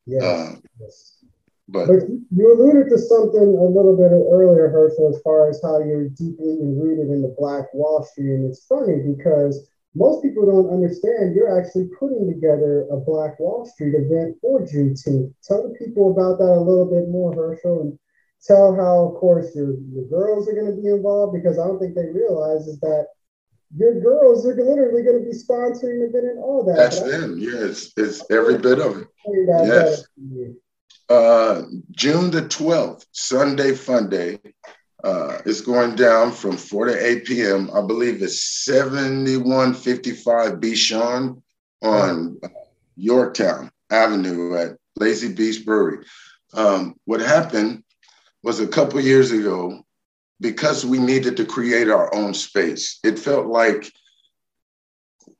Yes. 0.05 0.23
Uh, 0.23 0.55
yes. 0.79 1.11
But, 1.71 1.87
but, 1.87 2.03
you 2.35 2.53
alluded 2.53 2.89
to 2.89 2.97
something 2.97 3.39
a 3.39 3.63
little 3.63 3.95
bit 3.95 4.11
earlier, 4.11 4.69
Hershel, 4.69 5.15
as 5.15 5.21
far 5.21 5.49
as 5.49 5.61
how 5.63 5.79
you're 5.79 6.09
deeply 6.09 6.57
rooted 6.59 7.07
in 7.07 7.21
the 7.21 7.33
Black 7.37 7.73
Wall 7.73 8.03
Street. 8.03 8.33
And 8.33 8.45
it's 8.49 8.65
funny 8.65 8.97
because 8.97 9.69
most 9.93 10.23
people 10.23 10.45
don't 10.45 10.73
understand 10.73 11.35
you're 11.35 11.59
actually 11.59 11.89
putting 11.99 12.27
together 12.27 12.87
a 12.91 12.97
Black 12.97 13.39
Wall 13.39 13.65
Street 13.65 13.93
event 13.93 14.37
for 14.41 14.61
Juneteenth. 14.61 15.33
Tell 15.43 15.63
the 15.63 15.75
people 15.77 16.11
about 16.11 16.37
that 16.39 16.53
a 16.53 16.59
little 16.59 16.85
bit 16.85 17.09
more, 17.09 17.33
Hershel, 17.33 17.81
and 17.81 17.99
tell 18.45 18.73
how, 18.75 19.07
of 19.07 19.19
course, 19.19 19.53
your, 19.53 19.75
your 19.91 20.05
girls 20.05 20.47
are 20.47 20.53
going 20.53 20.73
to 20.73 20.81
be 20.81 20.87
involved 20.87 21.33
because 21.33 21.59
I 21.59 21.67
don't 21.67 21.79
think 21.79 21.95
they 21.95 22.07
realize 22.07 22.67
is 22.67 22.79
that 22.79 23.07
your 23.75 23.99
girls 24.01 24.45
are 24.45 24.55
literally 24.55 25.03
going 25.03 25.19
to 25.19 25.29
be 25.29 25.35
sponsoring 25.35 25.99
the 25.99 26.07
event 26.09 26.25
and 26.25 26.39
all 26.39 26.63
that. 26.65 26.75
That's 26.77 27.01
them. 27.01 27.37
Yes, 27.37 27.91
it's 27.97 28.23
every 28.29 28.57
bit 28.57 28.79
of 28.79 28.97
it. 28.97 29.07
Yes. 29.27 30.03
Uh, 31.09 31.63
June 31.91 32.31
the 32.31 32.43
12th, 32.43 33.05
Sunday 33.11 33.75
Fun 33.75 34.09
Day. 34.09 34.39
Uh, 35.03 35.39
it's 35.45 35.61
going 35.61 35.95
down 35.95 36.31
from 36.31 36.55
4 36.57 36.85
to 36.85 37.05
8 37.05 37.25
p.m. 37.25 37.71
I 37.73 37.81
believe 37.81 38.21
it's 38.21 38.43
7155 38.65 40.53
Bichon 40.53 41.41
on 41.81 42.39
Yorktown 42.95 43.71
Avenue 43.89 44.55
at 44.55 44.77
Lazy 44.97 45.33
Beach 45.33 45.65
Brewery. 45.65 46.05
Um, 46.53 46.95
what 47.05 47.19
happened 47.19 47.83
was 48.43 48.59
a 48.59 48.67
couple 48.67 48.99
years 48.99 49.31
ago, 49.31 49.83
because 50.39 50.85
we 50.85 50.99
needed 50.99 51.37
to 51.37 51.45
create 51.45 51.89
our 51.89 52.13
own 52.13 52.33
space, 52.33 52.99
it 53.03 53.17
felt 53.17 53.47
like 53.47 53.91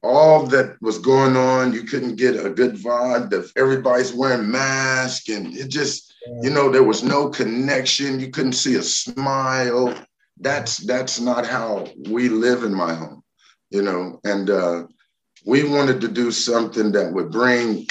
all 0.04 0.48
that 0.48 0.78
was 0.82 0.98
going 0.98 1.36
on, 1.38 1.74
you 1.74 1.84
couldn't 1.84 2.16
get 2.16 2.44
a 2.44 2.50
good 2.50 2.76
vibe. 2.76 3.52
Everybody's 3.56 4.14
wearing 4.14 4.50
masks, 4.50 5.30
and 5.30 5.56
it 5.56 5.68
just, 5.70 6.11
you 6.42 6.50
know, 6.50 6.70
there 6.70 6.84
was 6.84 7.04
no 7.04 7.30
connection. 7.30 8.20
You 8.20 8.30
couldn't 8.30 8.54
see 8.54 8.76
a 8.76 8.84
smile. 8.84 9.94
that's 10.40 10.78
that's 10.78 11.20
not 11.20 11.46
how 11.46 11.88
we 12.10 12.30
live 12.30 12.64
in 12.64 12.74
my 12.74 12.94
home, 12.94 13.24
you 13.70 13.82
know. 13.82 14.20
And 14.24 14.50
uh, 14.50 14.88
we 15.46 15.64
wanted 15.64 16.02
to 16.02 16.08
do 16.08 16.32
something 16.32 16.92
that 16.94 17.12
would 17.14 17.32
bring 17.32 17.86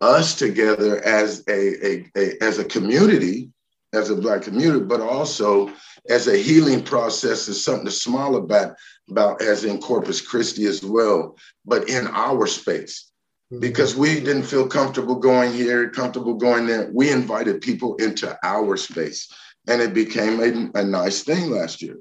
us 0.00 0.34
together 0.34 1.04
as 1.04 1.44
a, 1.48 1.86
a, 1.86 2.10
a 2.16 2.42
as 2.42 2.58
a 2.58 2.64
community, 2.64 3.50
as 3.92 4.10
a 4.10 4.16
black 4.16 4.42
community, 4.42 4.84
but 4.84 5.00
also 5.00 5.72
as 6.08 6.28
a 6.28 6.36
healing 6.36 6.82
process 6.82 7.48
is 7.48 7.64
something 7.64 7.86
to 7.86 7.90
smile 7.90 8.36
about, 8.36 8.76
about 9.10 9.42
as 9.42 9.64
in 9.64 9.80
Corpus 9.80 10.20
Christi 10.20 10.66
as 10.66 10.82
well, 10.82 11.36
but 11.64 11.88
in 11.88 12.06
our 12.08 12.46
space. 12.46 13.10
Mm-hmm. 13.52 13.60
Because 13.60 13.96
we 13.96 14.20
didn't 14.20 14.42
feel 14.42 14.66
comfortable 14.66 15.16
going 15.16 15.52
here, 15.52 15.88
comfortable 15.90 16.34
going 16.34 16.66
there. 16.66 16.90
We 16.92 17.10
invited 17.10 17.60
people 17.60 17.96
into 17.96 18.36
our 18.42 18.76
space 18.76 19.32
and 19.66 19.80
it 19.80 19.94
became 19.94 20.40
a, 20.40 20.80
a 20.80 20.84
nice 20.84 21.22
thing 21.22 21.50
last 21.50 21.82
year. 21.82 21.98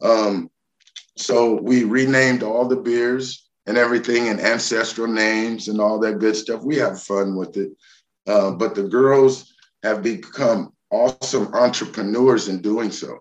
Um, 0.00 0.50
so 1.16 1.60
we 1.60 1.84
renamed 1.84 2.42
all 2.42 2.66
the 2.66 2.76
beers 2.76 3.48
and 3.66 3.76
everything 3.76 4.28
and 4.28 4.40
ancestral 4.40 5.06
names 5.06 5.68
and 5.68 5.80
all 5.80 5.98
that 6.00 6.18
good 6.18 6.36
stuff. 6.36 6.62
We 6.64 6.76
have 6.76 7.02
fun 7.02 7.36
with 7.36 7.56
it. 7.56 7.70
Uh, 8.26 8.52
but 8.52 8.74
the 8.74 8.84
girls 8.84 9.52
have 9.82 10.02
become 10.02 10.72
awesome 10.90 11.52
entrepreneurs 11.54 12.48
in 12.48 12.62
doing 12.62 12.90
so. 12.90 13.18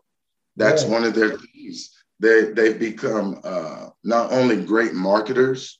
That's 0.55 0.83
yeah. 0.83 0.89
one 0.89 1.03
of 1.03 1.15
their 1.15 1.37
keys. 1.37 1.91
They, 2.19 2.51
they've 2.51 2.79
become 2.79 3.39
uh, 3.43 3.89
not 4.03 4.31
only 4.31 4.63
great 4.63 4.93
marketers, 4.93 5.79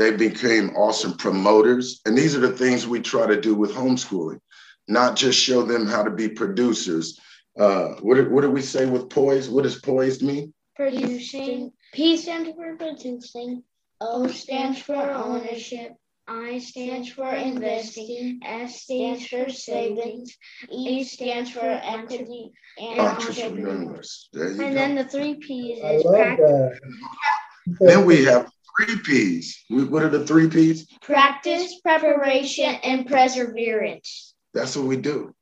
they 0.00 0.12
became 0.12 0.74
awesome 0.76 1.14
promoters. 1.16 2.00
And 2.06 2.16
these 2.16 2.34
are 2.34 2.40
the 2.40 2.52
things 2.52 2.86
we 2.86 3.00
try 3.00 3.26
to 3.26 3.38
do 3.38 3.54
with 3.54 3.72
homeschooling, 3.72 4.40
not 4.88 5.14
just 5.14 5.38
show 5.38 5.62
them 5.62 5.86
how 5.86 6.02
to 6.02 6.10
be 6.10 6.28
producers. 6.28 7.20
Uh, 7.58 7.88
what, 8.00 8.14
did, 8.14 8.30
what 8.32 8.40
did 8.40 8.52
we 8.52 8.62
say 8.62 8.86
with 8.86 9.10
poised? 9.10 9.52
What 9.52 9.64
does 9.64 9.78
poised 9.78 10.22
mean? 10.22 10.54
Producing. 10.74 11.72
P 11.92 12.16
stands 12.16 12.50
for 12.56 12.76
producing. 12.76 13.62
O 14.00 14.26
stands 14.28 14.80
for 14.80 14.94
ownership. 14.94 15.92
I 16.26 16.58
stands 16.60 17.10
for 17.10 17.34
investing. 17.34 18.40
S 18.42 18.82
stands 18.82 19.26
for 19.26 19.50
savings. 19.50 20.34
E 20.70 21.04
stands 21.04 21.50
for 21.50 21.60
equity 21.64 22.52
and 22.78 23.00
entrepreneurs. 23.00 24.30
There 24.32 24.52
you 24.52 24.62
and 24.62 24.74
go. 24.74 24.74
then 24.74 24.94
the 24.94 25.04
three 25.04 25.34
P's 25.34 25.82
I 25.84 25.94
is 25.94 26.04
practice, 26.04 26.46
that. 26.46 26.80
Then 27.80 28.06
we 28.06 28.24
have 28.24 28.48
three 28.80 28.98
P's. 28.98 29.64
What 29.68 30.02
are 30.02 30.08
the 30.08 30.26
three 30.26 30.48
P's? 30.48 30.86
practice, 31.02 31.80
preparation, 31.80 32.76
and 32.82 33.06
perseverance. 33.06 34.34
That's 34.54 34.76
what 34.76 34.86
we 34.86 34.96
do. 34.96 35.34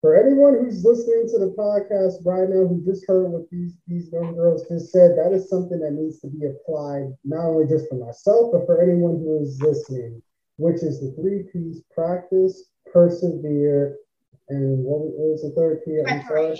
For 0.00 0.16
anyone 0.16 0.54
who's 0.54 0.84
listening 0.84 1.26
to 1.32 1.38
the 1.38 1.54
podcast 1.58 2.24
right 2.24 2.48
now 2.48 2.68
who 2.68 2.82
just 2.86 3.04
heard 3.08 3.30
what 3.32 3.50
these, 3.50 3.76
these 3.88 4.12
young 4.12 4.34
girls 4.36 4.64
just 4.68 4.92
said, 4.92 5.16
that 5.16 5.32
is 5.32 5.48
something 5.50 5.80
that 5.80 5.92
needs 5.92 6.20
to 6.20 6.28
be 6.28 6.46
applied 6.46 7.12
not 7.24 7.46
only 7.46 7.66
just 7.66 7.88
for 7.88 7.96
myself, 7.96 8.52
but 8.52 8.64
for 8.64 8.80
anyone 8.80 9.18
who 9.18 9.42
is 9.42 9.60
listening, 9.60 10.22
which 10.56 10.82
is 10.84 11.00
the 11.00 11.12
three 11.20 11.44
P's 11.52 11.82
practice, 11.92 12.70
persevere, 12.92 13.96
and 14.48 14.84
what 14.84 15.00
what 15.00 15.32
was 15.32 15.42
the 15.42 15.50
third 15.50 15.84
P? 15.84 16.00
I'm 16.06 16.24
sorry. 16.26 16.58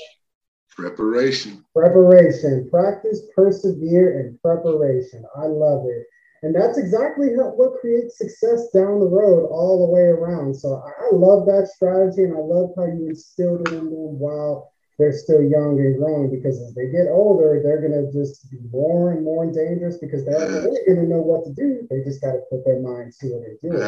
Preparation. 0.78 1.64
Preparation, 1.74 2.68
practice, 2.70 3.22
persevere, 3.34 4.20
and 4.20 4.40
preparation. 4.40 5.24
I 5.36 5.46
love 5.46 5.86
it. 5.86 6.06
And 6.44 6.54
that's 6.54 6.78
exactly 6.78 7.34
how, 7.34 7.50
what 7.50 7.80
creates 7.80 8.16
success 8.16 8.70
down 8.72 9.00
the 9.00 9.10
road 9.10 9.48
all 9.50 9.84
the 9.84 9.92
way 9.92 10.06
around. 10.06 10.54
So 10.54 10.76
I, 10.78 11.06
I 11.06 11.16
love 11.16 11.46
that 11.46 11.66
strategy 11.74 12.22
and 12.22 12.36
I 12.36 12.38
love 12.38 12.70
how 12.76 12.86
you 12.86 13.08
instilled 13.08 13.66
it 13.66 13.74
in 13.74 13.90
them 13.90 14.22
while 14.22 14.70
they're 15.00 15.10
still 15.12 15.42
young 15.42 15.80
and 15.82 15.98
growing 15.98 16.30
because 16.30 16.62
as 16.62 16.74
they 16.74 16.86
get 16.94 17.10
older, 17.10 17.60
they're 17.62 17.82
going 17.82 17.98
to 17.98 18.12
just 18.12 18.48
be 18.48 18.58
more 18.70 19.10
and 19.10 19.24
more 19.24 19.50
dangerous 19.50 19.98
because 19.98 20.24
they're 20.24 20.62
really 20.62 20.86
going 20.86 21.02
to 21.02 21.10
know 21.10 21.22
what 21.22 21.42
to 21.44 21.52
do. 21.54 21.88
They 21.90 22.04
just 22.04 22.22
got 22.22 22.38
to 22.38 22.42
put 22.50 22.64
their 22.64 22.78
minds 22.80 23.18
to 23.18 23.26
what 23.34 23.42
they're 23.42 23.70
doing. 23.70 23.82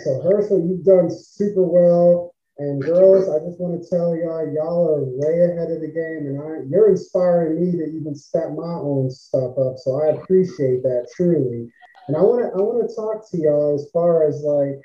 So 0.00 0.20
Hershel, 0.22 0.66
you've 0.66 0.84
done 0.84 1.10
super 1.10 1.62
well. 1.62 2.34
And 2.60 2.82
girls, 2.82 3.28
I 3.28 3.38
just 3.46 3.60
want 3.60 3.80
to 3.80 3.88
tell 3.88 4.16
y'all, 4.16 4.52
y'all 4.52 4.88
are 4.90 5.04
way 5.04 5.42
ahead 5.42 5.70
of 5.70 5.80
the 5.80 5.86
game, 5.86 6.26
and 6.26 6.42
I, 6.42 6.66
you're 6.68 6.88
inspiring 6.88 7.54
me 7.54 7.70
to 7.78 7.84
even 7.84 8.16
step 8.16 8.50
my 8.50 8.74
own 8.74 9.10
stuff 9.10 9.56
up. 9.56 9.78
So 9.78 10.02
I 10.02 10.08
appreciate 10.08 10.82
that 10.82 11.06
truly. 11.14 11.70
And 12.08 12.16
I 12.16 12.20
want 12.20 12.42
to, 12.42 12.58
I 12.58 12.60
want 12.60 12.88
to 12.88 12.96
talk 12.96 13.30
to 13.30 13.38
y'all 13.38 13.76
as 13.76 13.88
far 13.92 14.26
as 14.26 14.42
like, 14.42 14.80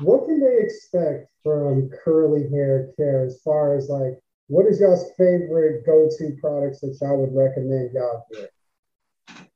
what 0.00 0.24
can 0.24 0.40
they 0.40 0.64
expect 0.64 1.28
from 1.42 1.90
curly 2.02 2.48
hair 2.48 2.88
care? 2.96 3.26
As 3.26 3.42
far 3.44 3.76
as 3.76 3.90
like, 3.90 4.18
what 4.46 4.64
is 4.64 4.80
y'all's 4.80 5.04
favorite 5.18 5.84
go-to 5.84 6.36
products 6.40 6.80
that 6.80 6.96
y'all 7.02 7.20
would 7.20 7.36
recommend 7.36 7.92
y'all 7.92 8.24
get? 8.32 8.50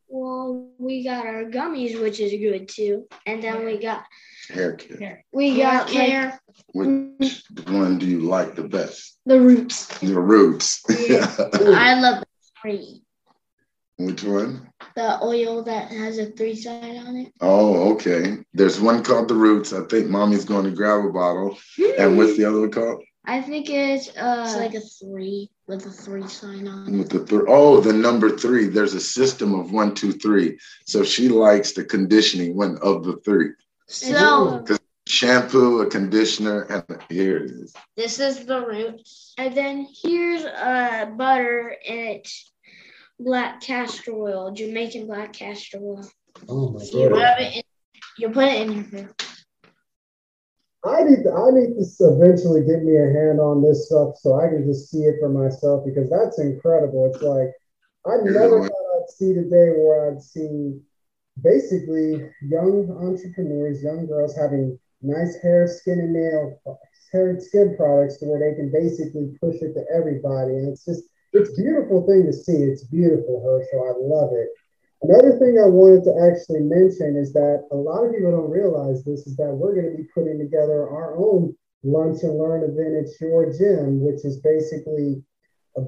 Well, 0.09 0.69
we 0.79 1.05
got 1.05 1.27
our 1.27 1.45
gummies, 1.45 2.01
which 2.01 2.21
is 2.21 2.33
good 2.33 2.69
too, 2.69 3.07
and 3.25 3.43
then 3.43 3.65
we 3.65 3.79
got 3.79 4.05
Hair 4.49 4.75
care. 4.75 5.25
we 5.33 5.57
got 5.57 5.91
hair. 5.91 6.38
Which 6.73 7.43
one 7.67 7.99
do 7.99 8.07
you 8.07 8.21
like 8.21 8.55
the 8.55 8.65
best? 8.65 9.19
the 9.26 9.41
roots. 9.41 9.87
The 9.99 10.21
roots. 10.21 10.83
Yeah. 11.09 11.33
I 11.38 12.00
love 12.00 12.21
the 12.21 12.26
three. 12.62 13.03
Which 13.99 14.23
one? 14.25 14.71
The 14.95 15.23
oil 15.23 15.62
that 15.65 15.91
has 15.91 16.19
a 16.19 16.26
three 16.26 16.55
side 16.55 16.97
on 16.99 17.17
it. 17.17 17.33
Oh, 17.41 17.93
okay. 17.95 18.38
There's 18.53 18.79
one 18.81 19.03
called 19.03 19.29
the 19.29 19.35
roots. 19.35 19.73
I 19.73 19.83
think 19.87 20.09
mommy's 20.09 20.45
going 20.45 20.65
to 20.65 20.71
grab 20.71 21.05
a 21.05 21.11
bottle. 21.12 21.57
And 21.99 22.17
what's 22.17 22.37
the 22.37 22.45
other 22.45 22.61
one 22.61 22.71
called? 22.71 23.03
I 23.29 23.41
think 23.43 23.69
it's 23.69 24.09
uh 24.17 24.45
It's 24.47 24.57
like 24.57 24.75
a 24.75 24.81
three 24.81 25.50
with 25.67 25.85
a 25.87 25.91
three 25.91 26.29
sign 26.29 26.69
on. 26.69 26.97
With 26.99 27.09
the 27.09 27.25
th- 27.25 27.43
oh, 27.49 27.81
the 27.81 27.93
number 27.93 28.31
three. 28.31 28.67
There's 28.69 28.95
a 28.95 29.00
system 29.00 29.55
of 29.59 29.73
one, 29.73 29.95
two, 29.95 30.12
three. 30.12 30.59
So 30.87 31.03
she 31.03 31.29
likes 31.29 31.73
the 31.73 31.85
conditioning 31.85 32.57
one 32.57 32.79
of 32.83 33.03
the 33.05 33.17
three. 33.25 33.50
So 33.88 34.64
Shampoo, 35.09 35.81
a 35.83 35.87
conditioner, 35.88 36.62
and 36.62 37.00
here 37.09 37.37
it 37.38 37.50
is. 37.52 37.73
this 37.97 38.19
is 38.19 38.45
the 38.45 38.66
roots. 38.66 39.35
and 39.38 39.55
then 39.55 39.87
here's 40.02 40.45
uh 40.45 41.07
butter 41.16 41.76
and 41.88 41.99
it's 42.16 42.52
black 43.21 43.61
castor 43.61 44.12
oil, 44.12 44.50
Jamaican 44.52 45.07
black 45.07 45.33
castor 45.33 45.78
oil. 45.81 46.05
Oh 46.49 46.71
my 46.71 46.83
You 46.93 47.09
god! 47.11 47.21
rub 47.21 47.62
you 48.19 48.28
put 48.31 48.45
it 48.49 48.62
in 48.62 48.73
your 48.73 48.83
hair. 48.85 49.11
I 50.85 51.02
need 51.02 51.23
to, 51.25 51.33
I 51.33 51.50
need 51.50 51.75
to 51.75 52.05
eventually 52.14 52.62
get 52.64 52.83
me 52.83 52.97
a 52.97 53.07
hand 53.12 53.40
on 53.40 53.62
this 53.62 53.87
stuff 53.87 54.16
so 54.19 54.38
I 54.40 54.49
can 54.49 54.64
just 54.66 54.90
see 54.90 55.02
it 55.02 55.16
for 55.21 55.28
myself 55.28 55.85
because 55.85 56.11
that's 56.11 56.38
incredible. 56.40 57.11
It's 57.12 57.23
like 57.23 57.52
I 58.07 58.23
never 58.25 58.62
thought 58.66 59.02
I'd 59.02 59.11
see 59.11 59.33
the 59.33 59.43
day 59.43 59.71
where 59.78 60.11
I'd 60.11 60.23
see 60.23 60.78
basically 61.43 62.31
young 62.43 62.90
entrepreneurs, 62.90 63.83
young 63.83 64.07
girls 64.07 64.37
having 64.37 64.78
nice 65.02 65.37
hair, 65.43 65.66
skin, 65.69 66.00
and 66.00 66.12
nail 66.12 66.61
hair, 67.12 67.31
and 67.31 67.43
skin 67.43 67.75
products 67.76 68.19
to 68.19 68.26
where 68.26 68.40
they 68.40 68.57
can 68.57 68.71
basically 68.73 69.37
push 69.40 69.57
it 69.62 69.75
to 69.75 69.85
everybody, 69.95 70.57
and 70.57 70.69
it's 70.69 70.85
just 70.85 71.05
it's 71.33 71.61
beautiful 71.61 72.07
thing 72.07 72.25
to 72.25 72.33
see. 72.33 72.64
It's 72.64 72.85
beautiful, 72.85 73.43
Hershel. 73.45 73.85
I 73.85 73.93
love 73.99 74.31
it. 74.33 74.49
Another 75.02 75.38
thing 75.38 75.61
I 75.61 75.69
wanted 75.69 76.05
to 76.05 76.14
actually 76.25 76.64
mention 76.64 77.16
is 77.16 77.33
that 77.35 77.69
a 77.71 77.76
lot 77.76 78.05
of 78.05 78.12
people 78.12 78.33
don't 78.33 78.50
realize 78.50 79.05
this 79.05 79.26
is 79.26 79.37
that 79.37 79.52
we're 79.52 79.75
going 79.75 79.90
to 79.90 79.97
be 79.97 80.09
putting 80.14 80.38
together 80.38 80.88
our 80.88 81.16
own 81.16 81.55
lunch 81.85 82.23
and 82.23 82.38
learn 82.38 82.64
event 82.64 82.97
at 82.97 83.21
your 83.21 83.52
gym, 83.52 84.00
which 84.00 84.25
is 84.25 84.40
basically 84.40 85.23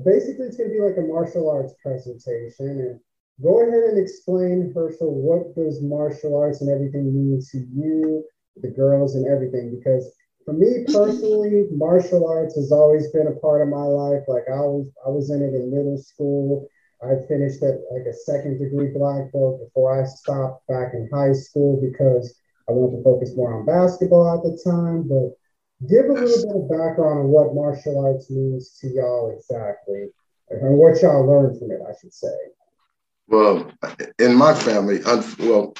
basically 0.05 0.47
it's 0.47 0.59
going 0.59 0.69
to 0.69 0.77
be 0.77 0.85
like 0.85 0.99
a 0.99 1.09
martial 1.09 1.49
arts 1.49 1.73
presentation. 1.83 2.69
And 2.69 3.01
go 3.43 3.63
ahead 3.63 3.85
and 3.85 3.99
explain, 3.99 4.73
Hershel, 4.75 5.13
what 5.13 5.55
does 5.55 5.83
martial 5.83 6.37
arts 6.37 6.61
and 6.61 6.71
everything 6.71 7.15
mean 7.15 7.41
to 7.53 7.59
you, 7.59 8.25
the 8.57 8.69
girls, 8.69 9.15
and 9.15 9.27
everything? 9.27 9.77
Because 9.77 10.13
for 10.45 10.53
me 10.53 10.85
personally, 10.93 11.67
martial 11.73 12.27
arts 12.27 12.57
has 12.57 12.73
always 12.73 13.11
been 13.13 13.29
a 13.29 13.41
part 13.41 13.63
of 13.63 13.69
my 13.69 13.83
life. 13.85 14.23
Like 14.27 14.45
I 14.49 14.61
was, 14.61 14.87
I 15.07 15.11
was 15.11 15.31
in 15.31 15.43
it 15.43 15.55
in 15.55 15.71
middle 15.71 15.99
school. 15.99 16.69
I 17.03 17.15
finished 17.29 17.63
at 17.63 17.79
like 17.93 18.07
a 18.11 18.13
second 18.13 18.59
degree 18.59 18.91
black 18.93 19.31
belt 19.33 19.61
before 19.61 20.01
I 20.01 20.05
stopped 20.05 20.67
back 20.67 20.95
in 20.95 21.09
high 21.13 21.33
school 21.33 21.81
because 21.81 22.35
I 22.69 22.73
wanted 22.73 22.99
to 22.99 23.05
focus 23.05 23.37
more 23.37 23.55
on 23.55 23.67
basketball 23.67 24.35
at 24.35 24.43
the 24.43 24.59
time. 24.65 25.07
But 25.07 25.39
give 25.87 26.07
a 26.07 26.13
little 26.13 26.27
bit 26.27 26.57
of 26.57 26.69
background 26.69 27.21
on 27.21 27.29
what 27.29 27.55
martial 27.55 28.05
arts 28.05 28.29
means 28.31 28.77
to 28.81 28.89
y'all 28.89 29.31
exactly, 29.31 30.11
and 30.51 30.77
what 30.77 31.01
y'all 31.01 31.25
learned 31.25 31.61
from 31.61 31.71
it, 31.71 31.81
I 31.87 31.95
should 32.01 32.13
say. 32.13 32.35
Well, 33.29 33.71
in 34.19 34.35
my 34.35 34.55
family, 34.55 35.03
un- 35.05 35.25
well, 35.39 35.75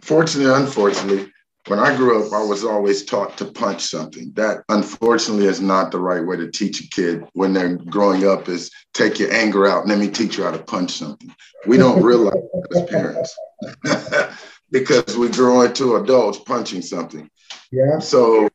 fortunately, 0.00 0.52
unfortunately, 0.54 1.32
when 1.66 1.78
I 1.78 1.96
grew 1.96 2.24
up, 2.24 2.32
I 2.32 2.42
was 2.42 2.62
always 2.62 3.04
taught 3.04 3.38
to 3.38 3.46
punch 3.46 3.82
something. 3.86 4.32
That 4.34 4.64
unfortunately 4.68 5.46
is 5.46 5.60
not 5.60 5.90
the 5.90 5.98
right 5.98 6.24
way 6.24 6.36
to 6.36 6.50
teach 6.50 6.84
a 6.84 6.88
kid 6.88 7.24
when 7.32 7.54
they're 7.54 7.76
growing 7.76 8.26
up 8.26 8.48
is 8.48 8.70
take 8.92 9.18
your 9.18 9.32
anger 9.32 9.66
out 9.66 9.82
and 9.82 9.90
let 9.90 9.98
me 9.98 10.08
teach 10.08 10.36
you 10.36 10.44
how 10.44 10.50
to 10.50 10.62
punch 10.62 10.92
something. 10.92 11.34
We 11.66 11.78
don't 11.78 12.02
realize 12.02 12.34
that 12.34 12.76
as 12.76 12.90
parents 12.90 14.38
because 14.70 15.16
we 15.16 15.30
grow 15.30 15.62
into 15.62 15.96
adults 15.96 16.38
punching 16.38 16.82
something. 16.82 17.30
Yeah. 17.72 17.98
So 17.98 18.48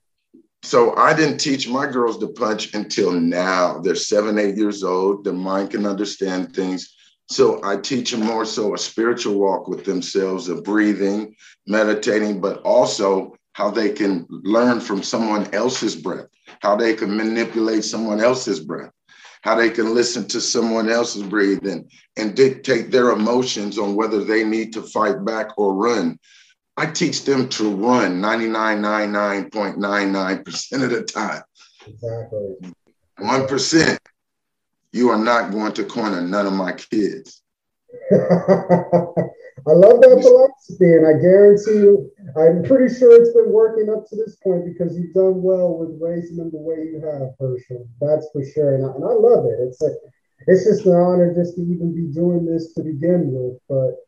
so 0.62 0.96
I 0.96 1.14
didn't 1.14 1.40
teach 1.40 1.68
my 1.68 1.88
girls 1.88 2.20
to 2.20 2.28
punch 2.28 2.74
until 2.74 3.12
now. 3.12 3.80
They're 3.80 3.96
seven, 3.96 4.38
eight 4.38 4.56
years 4.56 4.84
old. 4.84 5.24
Their 5.24 5.34
mind 5.34 5.72
can 5.72 5.86
understand 5.86 6.54
things. 6.54 6.96
So 7.32 7.60
I 7.64 7.78
teach 7.78 8.12
them 8.12 8.22
more 8.22 8.46
so 8.46 8.74
a 8.74 8.78
spiritual 8.78 9.36
walk 9.36 9.68
with 9.68 9.86
themselves 9.86 10.50
of 10.50 10.64
breathing, 10.64 11.36
meditating, 11.68 12.42
but 12.42 12.60
also 12.64 13.36
how 13.54 13.70
they 13.70 13.92
can 13.92 14.26
learn 14.30 14.80
from 14.80 15.04
someone 15.04 15.48
else's 15.54 15.96
breath, 15.96 16.26
how 16.62 16.76
they 16.76 16.96
can 16.96 17.16
manipulate 17.16 17.84
someone 17.84 18.20
else's 18.20 18.60
breath, 18.60 18.92
how 19.44 19.54
they 19.54 19.70
can 19.70 19.94
listen 19.94 20.28
to 20.28 20.42
someone 20.42 20.90
else's 20.90 21.22
breathing 21.24 21.88
and 22.18 22.36
dictate 22.36 22.90
their 22.90 23.12
emotions 23.12 23.78
on 23.78 23.94
whether 23.96 24.24
they 24.24 24.44
need 24.44 24.74
to 24.74 24.82
fight 24.82 25.24
back 25.24 25.56
or 25.58 25.76
run. 25.76 26.18
I 26.78 26.88
teach 26.88 27.26
them 27.26 27.48
to 27.50 27.76
run 27.76 28.20
99.99% 28.22 30.84
of 30.84 30.90
the 30.90 31.04
time. 31.04 31.44
Exactly. 31.86 32.56
1%, 33.20 34.00
you 34.92 35.10
are 35.10 35.18
not 35.18 35.52
going 35.52 35.74
to 35.74 35.84
corner 35.84 36.22
none 36.22 36.48
of 36.48 36.54
my 36.54 36.74
kids. 36.74 37.42
I 39.68 39.74
love 39.74 40.00
that 40.02 40.22
philosophy, 40.22 40.94
and 40.94 41.06
I 41.06 41.20
guarantee 41.20 41.84
you, 41.84 42.10
I'm 42.38 42.64
pretty 42.64 42.94
sure 42.94 43.14
it's 43.14 43.34
been 43.34 43.52
working 43.52 43.90
up 43.90 44.08
to 44.08 44.16
this 44.16 44.36
point 44.38 44.66
because 44.66 44.98
you've 44.98 45.14
done 45.14 45.42
well 45.42 45.78
with 45.78 46.00
raising 46.00 46.38
them 46.38 46.52
the 46.52 46.58
way 46.58 46.90
you 46.90 47.02
have, 47.04 47.36
Hershel. 47.40 47.88
That's 48.00 48.30
for 48.32 48.44
sure, 48.46 48.76
and 48.76 48.86
I, 48.86 48.90
and 48.96 49.04
I 49.04 49.14
love 49.14 49.46
it. 49.46 49.60
It's 49.62 49.82
a, 49.82 49.94
it's 50.48 50.64
just 50.64 50.86
an 50.86 50.94
honor 50.94 51.34
just 51.36 51.56
to 51.56 51.62
even 51.62 51.94
be 51.94 52.14
doing 52.14 52.46
this 52.46 52.74
to 52.74 52.84
begin 52.84 53.32
with. 53.34 53.60
But 53.68 54.00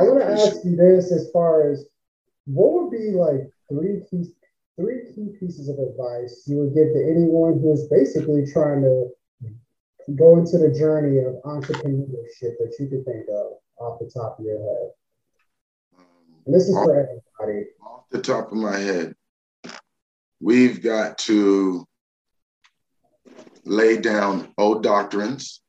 I 0.00 0.06
want 0.06 0.20
to 0.20 0.30
ask 0.30 0.64
you 0.64 0.76
this: 0.76 1.10
as 1.10 1.28
far 1.32 1.70
as 1.70 1.84
what 2.46 2.72
would 2.72 2.90
be 2.90 3.10
like 3.10 3.48
three 3.68 4.02
key, 4.08 4.32
three 4.76 5.12
key 5.14 5.34
pieces 5.40 5.68
of 5.68 5.78
advice 5.78 6.44
you 6.46 6.58
would 6.58 6.74
give 6.74 6.92
to 6.92 7.02
anyone 7.04 7.60
who's 7.60 7.88
basically 7.88 8.46
trying 8.46 8.82
to 8.82 9.08
go 10.16 10.38
into 10.38 10.58
the 10.58 10.72
journey 10.72 11.18
of 11.18 11.34
entrepreneurship 11.44 12.58
that 12.58 12.74
you 12.78 12.88
could 12.88 13.04
think 13.04 13.26
of 13.28 13.52
off 13.78 13.98
the 13.98 14.10
top 14.12 14.38
of 14.38 14.44
your 14.44 14.58
head? 14.58 14.90
And 16.46 16.54
this 16.54 16.68
is 16.68 16.74
for 16.74 17.22
everybody. 17.40 17.68
Off 17.80 18.04
the 18.10 18.20
top 18.20 18.50
of 18.50 18.58
my 18.58 18.78
head, 18.78 19.14
we've 20.40 20.82
got 20.82 21.18
to 21.18 21.86
lay 23.64 23.96
down 23.98 24.52
old 24.58 24.82
doctrines. 24.82 25.60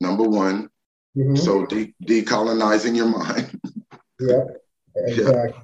Number 0.00 0.24
one, 0.24 0.68
mm-hmm. 1.16 1.36
so 1.36 1.66
de- 1.66 1.94
decolonizing 2.04 2.96
your 2.96 3.08
mind. 3.08 3.60
yep, 4.20 4.46
exactly. 4.96 5.60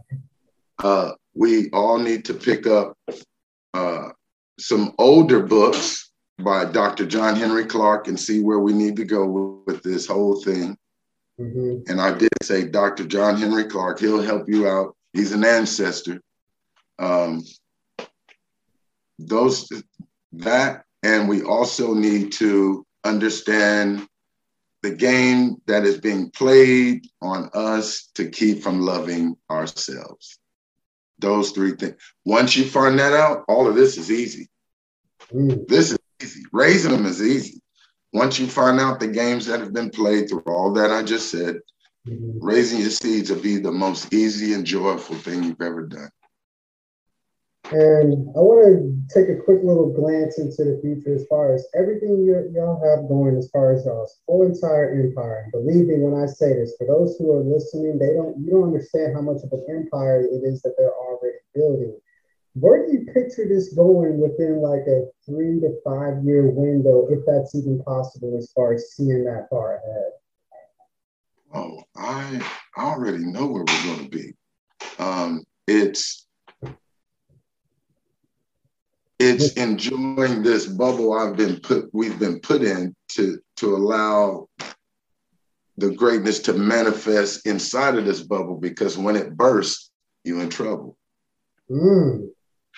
Uh, 0.82 1.12
we 1.34 1.70
all 1.70 1.98
need 1.98 2.24
to 2.26 2.34
pick 2.34 2.66
up 2.66 2.96
uh, 3.74 4.08
some 4.58 4.94
older 4.98 5.42
books 5.42 6.05
by 6.38 6.64
Dr. 6.64 7.06
John 7.06 7.36
Henrik 7.36 7.68
Clarke 7.68 8.08
and 8.08 8.18
see 8.18 8.40
where 8.40 8.58
we 8.58 8.72
need 8.72 8.96
to 8.96 9.04
go 9.04 9.62
with 9.66 9.82
this 9.82 10.06
whole 10.06 10.40
thing. 10.40 10.76
Mm-hmm. 11.40 11.90
And 11.90 12.00
I 12.00 12.16
did 12.16 12.30
say 12.42 12.66
Dr. 12.66 13.04
John 13.06 13.36
Henrik 13.36 13.70
Clarke, 13.70 14.00
he'll 14.00 14.22
help 14.22 14.48
you 14.48 14.68
out. 14.68 14.96
He's 15.12 15.32
an 15.32 15.44
ancestor. 15.44 16.20
Um, 16.98 17.42
those 19.18 19.70
that, 20.32 20.84
and 21.02 21.28
we 21.28 21.42
also 21.42 21.94
need 21.94 22.32
to 22.32 22.84
understand 23.04 24.06
the 24.82 24.94
game 24.94 25.56
that 25.66 25.84
is 25.84 25.98
being 25.98 26.30
played 26.30 27.06
on 27.22 27.50
us 27.54 28.08
to 28.14 28.28
keep 28.28 28.62
from 28.62 28.80
loving 28.80 29.36
ourselves. 29.50 30.38
Those 31.18 31.50
three 31.50 31.72
things. 31.72 31.96
Once 32.24 32.56
you 32.56 32.64
find 32.64 32.98
that 32.98 33.14
out, 33.14 33.44
all 33.48 33.66
of 33.66 33.74
this 33.74 33.96
is 33.96 34.10
easy. 34.10 34.48
Mm. 35.32 35.66
This 35.66 35.92
is 35.92 35.95
easy. 36.22 36.42
Raising 36.52 36.92
them 36.92 37.06
is 37.06 37.22
easy. 37.22 37.60
Once 38.12 38.38
you 38.38 38.46
find 38.46 38.80
out 38.80 39.00
the 39.00 39.08
games 39.08 39.46
that 39.46 39.60
have 39.60 39.72
been 39.72 39.90
played 39.90 40.28
through 40.28 40.42
all 40.46 40.72
that 40.72 40.90
I 40.90 41.02
just 41.02 41.30
said, 41.30 41.60
mm-hmm. 42.08 42.44
raising 42.44 42.80
your 42.80 42.90
seeds 42.90 43.30
will 43.30 43.40
be 43.40 43.58
the 43.58 43.72
most 43.72 44.12
easy 44.12 44.54
and 44.54 44.64
joyful 44.64 45.16
thing 45.16 45.42
you've 45.42 45.60
ever 45.60 45.86
done. 45.86 46.10
And 47.72 48.30
I 48.36 48.38
want 48.38 48.62
to 48.62 48.94
take 49.10 49.28
a 49.28 49.42
quick 49.42 49.58
little 49.64 49.90
glance 49.90 50.38
into 50.38 50.62
the 50.62 50.78
future 50.78 51.16
as 51.16 51.26
far 51.26 51.52
as 51.52 51.66
everything 51.74 52.22
you, 52.22 52.38
y'all 52.54 52.78
have 52.78 53.08
going 53.08 53.36
as 53.36 53.50
far 53.50 53.74
as 53.74 53.84
y'all's 53.84 54.22
whole 54.28 54.46
entire 54.46 54.94
empire. 54.94 55.42
And 55.42 55.52
believe 55.52 55.90
me 55.90 55.98
when 55.98 56.14
I 56.14 56.26
say 56.30 56.54
this, 56.54 56.76
for 56.78 56.86
those 56.86 57.18
who 57.18 57.34
are 57.34 57.42
listening, 57.42 57.98
they 57.98 58.14
don't 58.14 58.38
you 58.38 58.54
don't 58.54 58.70
understand 58.70 59.16
how 59.16 59.20
much 59.22 59.42
of 59.42 59.50
an 59.50 59.66
empire 59.68 60.22
it 60.22 60.46
is 60.46 60.62
that 60.62 60.78
they're 60.78 60.94
already 60.94 61.42
building 61.56 61.98
where 62.58 62.86
do 62.86 62.92
you 62.92 63.04
picture 63.12 63.46
this 63.46 63.74
going 63.74 64.18
within 64.18 64.62
like 64.62 64.86
a 64.86 65.04
three 65.26 65.60
to 65.60 65.78
five 65.84 66.24
year 66.24 66.48
window, 66.48 67.06
if 67.10 67.20
that's 67.26 67.54
even 67.54 67.82
possible, 67.82 68.36
as 68.38 68.50
far 68.52 68.72
as 68.72 68.92
seeing 68.92 69.24
that 69.24 69.48
far 69.50 69.76
ahead? 69.76 70.12
Oh, 71.54 71.82
I 71.94 72.40
I 72.76 72.82
already 72.82 73.24
know 73.24 73.46
where 73.46 73.64
we're 73.64 73.84
going 73.84 74.04
to 74.04 74.08
be. 74.08 74.34
Um, 74.98 75.44
it's 75.66 76.26
it's 79.18 79.52
enjoying 79.52 80.42
this 80.42 80.66
bubble 80.66 81.12
I've 81.12 81.36
been 81.36 81.60
put 81.60 81.90
we've 81.92 82.18
been 82.18 82.40
put 82.40 82.62
in 82.62 82.94
to 83.12 83.38
to 83.56 83.76
allow 83.76 84.48
the 85.76 85.90
greatness 85.90 86.38
to 86.40 86.54
manifest 86.54 87.46
inside 87.46 87.96
of 87.98 88.06
this 88.06 88.22
bubble 88.22 88.58
because 88.58 88.96
when 88.96 89.14
it 89.14 89.36
bursts, 89.36 89.90
you're 90.24 90.40
in 90.40 90.48
trouble. 90.48 90.96
Mm. 91.70 92.30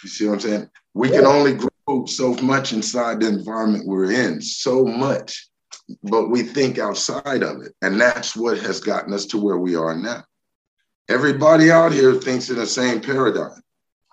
You 0.02 0.08
see 0.08 0.26
what 0.26 0.34
I'm 0.34 0.40
saying? 0.40 0.70
We 0.94 1.08
can 1.10 1.26
only 1.26 1.54
grow 1.54 2.06
so 2.06 2.34
much 2.34 2.72
inside 2.72 3.20
the 3.20 3.28
environment 3.28 3.86
we're 3.86 4.12
in, 4.12 4.40
so 4.40 4.84
much, 4.84 5.48
but 6.02 6.28
we 6.28 6.42
think 6.42 6.78
outside 6.78 7.42
of 7.42 7.62
it. 7.62 7.74
And 7.82 8.00
that's 8.00 8.36
what 8.36 8.58
has 8.58 8.80
gotten 8.80 9.12
us 9.12 9.26
to 9.26 9.38
where 9.38 9.58
we 9.58 9.74
are 9.74 9.96
now. 9.96 10.24
Everybody 11.08 11.70
out 11.70 11.92
here 11.92 12.14
thinks 12.14 12.50
in 12.50 12.56
the 12.56 12.66
same 12.66 13.00
paradigm. 13.00 13.60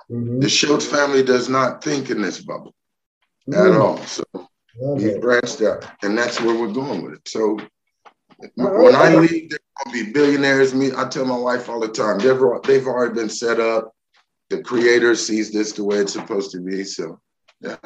Mm-hmm. 0.10 0.39
The 0.39 0.50
Shoats 0.50 0.86
family 0.86 1.24
does 1.24 1.50
not 1.50 1.84
think 1.84 2.10
in 2.10 2.21
this 2.21 2.41
bubble 2.41 2.74
mm-hmm. 3.50 3.74
at 3.74 3.80
all. 3.80 3.98
So 3.98 4.24
we 4.80 5.17
branched 5.19 5.62
out, 5.62 5.86
and 6.04 6.17
that's 6.17 6.39
where 6.39 6.56
we're 6.56 6.74
going 6.74 7.04
with 7.04 7.13
it. 7.15 7.28
So 7.28 7.60
when 8.56 8.95
I 8.95 9.15
leave, 9.15 9.52
going 9.84 9.98
to 9.98 10.06
be 10.06 10.12
billionaires. 10.12 10.74
Me, 10.74 10.91
I 10.95 11.06
tell 11.06 11.26
my 11.26 11.38
wife 11.38 11.69
all 11.69 11.80
the 11.80 11.88
time, 11.88 12.19
they've, 12.19 12.39
they've 12.63 12.88
already 12.88 13.13
been 13.13 13.30
set 13.30 13.60
up 13.60 13.95
the 14.50 14.62
creator 14.62 15.16
sees 15.16 15.52
this 15.52 15.72
the 15.72 15.84
way 15.84 15.98
it's 15.98 16.14
supposed 16.14 16.52
to 16.52 16.60
be. 16.60 16.84
So, 16.84 17.20
yeah. 17.62 17.78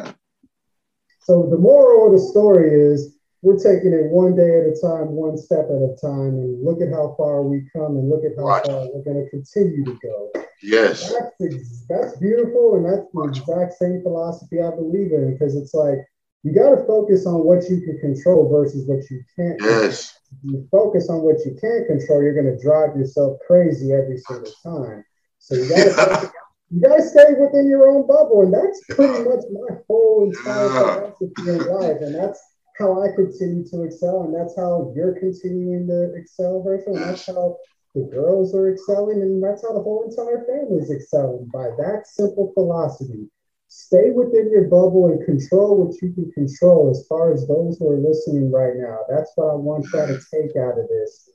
So 1.21 1.47
the 1.49 1.57
moral 1.57 2.07
of 2.07 2.13
the 2.13 2.27
story 2.27 2.73
is 2.73 3.15
we're 3.41 3.57
taking 3.57 3.93
it 3.93 4.11
one 4.11 4.35
day 4.35 4.59
at 4.59 4.67
a 4.67 4.75
time, 4.81 5.15
one 5.15 5.37
step 5.37 5.65
at 5.69 5.79
a 5.79 5.95
time, 6.01 6.35
and 6.35 6.63
look 6.63 6.81
at 6.81 6.91
how 6.91 7.15
far 7.17 7.41
we 7.41 7.63
come, 7.71 7.95
and 7.95 8.09
look 8.09 8.23
at 8.25 8.35
how 8.35 8.43
right. 8.43 8.65
far 8.65 8.87
we're 8.91 9.03
going 9.03 9.23
to 9.23 9.29
continue 9.29 9.85
to 9.85 9.97
go. 10.03 10.31
Yes, 10.61 11.13
that's 11.13 11.85
that's 11.87 12.17
beautiful, 12.17 12.75
and 12.75 12.85
that's 12.85 13.07
the 13.13 13.23
exact 13.29 13.79
same 13.79 14.01
philosophy 14.01 14.61
I 14.61 14.71
believe 14.71 15.13
in 15.13 15.31
because 15.31 15.55
it's 15.55 15.73
like 15.73 15.99
you 16.43 16.53
got 16.53 16.75
to 16.75 16.83
focus 16.85 17.25
on 17.25 17.45
what 17.45 17.63
you 17.69 17.79
can 17.79 17.97
control 17.99 18.49
versus 18.49 18.85
what 18.87 19.09
you 19.09 19.23
can't. 19.37 19.55
Yes, 19.61 20.19
if 20.31 20.51
you 20.51 20.67
focus 20.69 21.09
on 21.09 21.21
what 21.21 21.39
you 21.45 21.55
can't 21.61 21.87
control, 21.87 22.21
you're 22.21 22.35
going 22.35 22.57
to 22.57 22.61
drive 22.61 22.97
yourself 22.97 23.37
crazy 23.47 23.93
every 23.93 24.17
single 24.17 24.51
time. 24.63 25.05
So 25.39 25.55
you 25.55 25.69
got 25.69 26.21
to 26.23 26.31
you 26.71 26.81
guys 26.81 27.11
stay 27.11 27.33
within 27.39 27.67
your 27.67 27.87
own 27.89 28.07
bubble, 28.07 28.43
and 28.43 28.53
that's 28.53 28.81
pretty 28.89 29.23
much 29.29 29.43
my 29.51 29.75
whole 29.87 30.29
entire 30.29 30.69
ah. 30.69 31.11
philosophy 31.17 31.49
in 31.49 31.57
life, 31.67 31.97
and 32.01 32.15
that's 32.15 32.41
how 32.77 33.03
I 33.03 33.13
continue 33.15 33.67
to 33.69 33.83
excel, 33.83 34.23
and 34.23 34.33
that's 34.33 34.55
how 34.55 34.93
you're 34.95 35.19
continuing 35.19 35.87
to 35.87 36.13
excel, 36.15 36.63
Hershel, 36.65 36.95
and 36.95 37.03
that's 37.03 37.25
how 37.25 37.57
the 37.95 38.03
girls 38.03 38.55
are 38.55 38.71
excelling, 38.71 39.21
and 39.21 39.43
that's 39.43 39.63
how 39.63 39.73
the 39.73 39.81
whole 39.81 40.07
entire 40.07 40.45
family 40.45 40.81
is 40.81 40.91
excelling 40.91 41.49
by 41.51 41.69
that 41.77 42.03
simple 42.05 42.51
philosophy. 42.53 43.27
Stay 43.67 44.09
within 44.11 44.49
your 44.51 44.65
bubble 44.65 45.07
and 45.07 45.25
control 45.25 45.85
what 45.85 46.01
you 46.01 46.13
can 46.13 46.31
control 46.31 46.89
as 46.89 47.05
far 47.07 47.33
as 47.33 47.47
those 47.47 47.77
who 47.77 47.89
are 47.89 47.99
listening 47.99 48.51
right 48.51 48.75
now. 48.75 48.99
That's 49.09 49.31
what 49.35 49.51
I 49.51 49.53
want 49.53 49.85
you 49.85 49.91
to 49.91 50.19
take 50.31 50.55
out 50.55 50.79
of 50.79 50.87
this. 50.87 51.29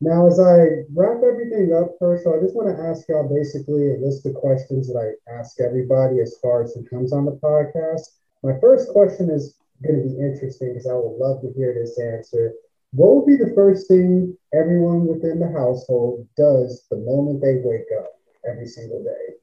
Now, 0.00 0.26
as 0.26 0.38
I 0.38 0.84
wrap 0.94 1.22
everything 1.24 1.72
up, 1.72 1.96
first, 1.98 2.26
I 2.26 2.38
just 2.40 2.54
want 2.54 2.68
to 2.68 2.82
ask 2.84 3.08
y'all 3.08 3.28
basically 3.28 3.94
a 3.94 3.98
list 3.98 4.26
of 4.26 4.34
questions 4.34 4.88
that 4.88 4.98
I 5.00 5.32
ask 5.32 5.58
everybody 5.60 6.20
as 6.20 6.36
far 6.42 6.62
as 6.62 6.74
who 6.74 6.84
comes 6.84 7.12
on 7.14 7.24
the 7.24 7.40
podcast. 7.42 8.02
My 8.42 8.52
first 8.60 8.90
question 8.90 9.30
is 9.30 9.56
going 9.82 10.02
to 10.02 10.08
be 10.08 10.20
interesting 10.20 10.74
because 10.74 10.86
I 10.86 10.94
would 10.94 11.16
love 11.16 11.40
to 11.40 11.52
hear 11.56 11.72
this 11.72 11.98
answer. 11.98 12.52
What 12.92 13.16
would 13.16 13.26
be 13.26 13.36
the 13.36 13.54
first 13.54 13.88
thing 13.88 14.36
everyone 14.54 15.06
within 15.06 15.40
the 15.40 15.50
household 15.50 16.26
does 16.36 16.86
the 16.90 16.98
moment 16.98 17.40
they 17.40 17.60
wake 17.64 17.88
up 17.98 18.12
every 18.48 18.66
single 18.66 19.02
day? 19.02 19.34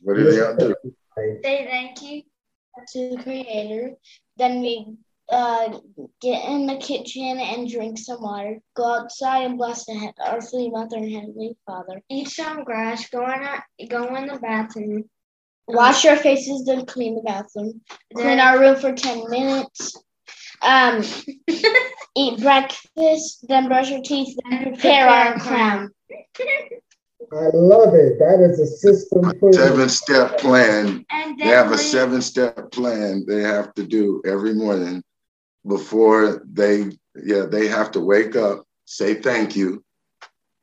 What 0.00 0.16
do 0.16 0.24
they 0.24 0.36
do? 0.56 0.74
Say 1.16 1.40
thank 1.42 2.02
you 2.02 2.22
to 2.92 3.16
the 3.16 3.22
Creator. 3.22 3.96
Then 4.36 4.60
we 4.60 4.96
uh, 5.28 5.78
get 6.20 6.48
in 6.48 6.66
the 6.66 6.76
kitchen 6.76 7.38
and 7.40 7.70
drink 7.70 7.98
some 7.98 8.22
water, 8.22 8.58
go 8.74 8.94
outside 9.00 9.44
and 9.44 9.58
bless 9.58 9.84
the 9.84 10.12
earthly 10.26 10.70
mother 10.70 10.96
and 10.96 11.12
heavenly 11.12 11.56
father, 11.66 12.00
eat 12.08 12.28
some 12.28 12.64
grass, 12.64 13.08
go 13.10 13.24
in, 13.24 13.42
a, 13.42 13.86
go 13.88 14.14
in 14.14 14.26
the 14.28 14.38
bathroom, 14.38 15.04
wash 15.66 16.04
our 16.04 16.16
faces, 16.16 16.64
then 16.64 16.86
clean 16.86 17.16
the 17.16 17.22
bathroom, 17.22 17.80
clean 18.14 18.38
our 18.38 18.58
room 18.58 18.76
for 18.76 18.92
10 18.92 19.28
minutes, 19.28 19.96
um, 20.62 21.02
eat 22.16 22.40
breakfast, 22.40 23.46
then 23.48 23.66
brush 23.66 23.90
your 23.90 24.02
teeth, 24.02 24.36
then 24.48 24.62
prepare 24.62 25.08
our 25.08 25.38
crown. 25.40 25.90
I 27.32 27.48
love 27.52 27.94
it. 27.94 28.20
That 28.20 28.40
is 28.40 28.60
a 28.60 28.66
system. 28.66 29.32
Seven 29.52 29.88
step 29.88 30.38
plan. 30.38 31.04
And 31.10 31.36
they 31.36 31.46
have 31.46 31.72
a 31.72 31.78
seven 31.78 32.22
step 32.22 32.70
plan 32.70 33.24
they 33.26 33.42
have 33.42 33.74
to 33.74 33.84
do 33.84 34.22
every 34.24 34.54
morning 34.54 35.02
before 35.66 36.42
they, 36.50 36.90
yeah, 37.22 37.46
they 37.46 37.68
have 37.68 37.90
to 37.92 38.00
wake 38.00 38.36
up, 38.36 38.64
say 38.84 39.14
thank 39.14 39.56
you. 39.56 39.82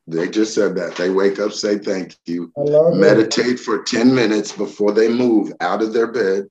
They 0.06 0.28
just 0.28 0.54
said 0.54 0.74
that. 0.76 0.96
They 0.96 1.10
wake 1.10 1.38
up, 1.38 1.52
say 1.52 1.78
thank 1.78 2.16
you, 2.26 2.52
meditate 2.56 3.46
it. 3.46 3.60
for 3.60 3.82
10 3.82 4.14
minutes 4.14 4.52
before 4.52 4.92
they 4.92 5.08
move 5.08 5.52
out 5.60 5.82
of 5.82 5.92
their 5.92 6.10
bed. 6.12 6.48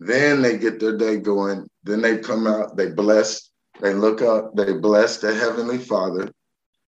Then 0.00 0.42
they 0.42 0.58
get 0.58 0.80
their 0.80 0.96
day 0.98 1.16
going. 1.16 1.66
Then 1.82 2.02
they 2.02 2.18
come 2.18 2.46
out, 2.46 2.76
they 2.76 2.90
bless, 2.90 3.50
they 3.80 3.94
look 3.94 4.20
up, 4.20 4.54
they 4.54 4.74
bless 4.74 5.18
the 5.18 5.34
Heavenly 5.34 5.78
Father 5.78 6.30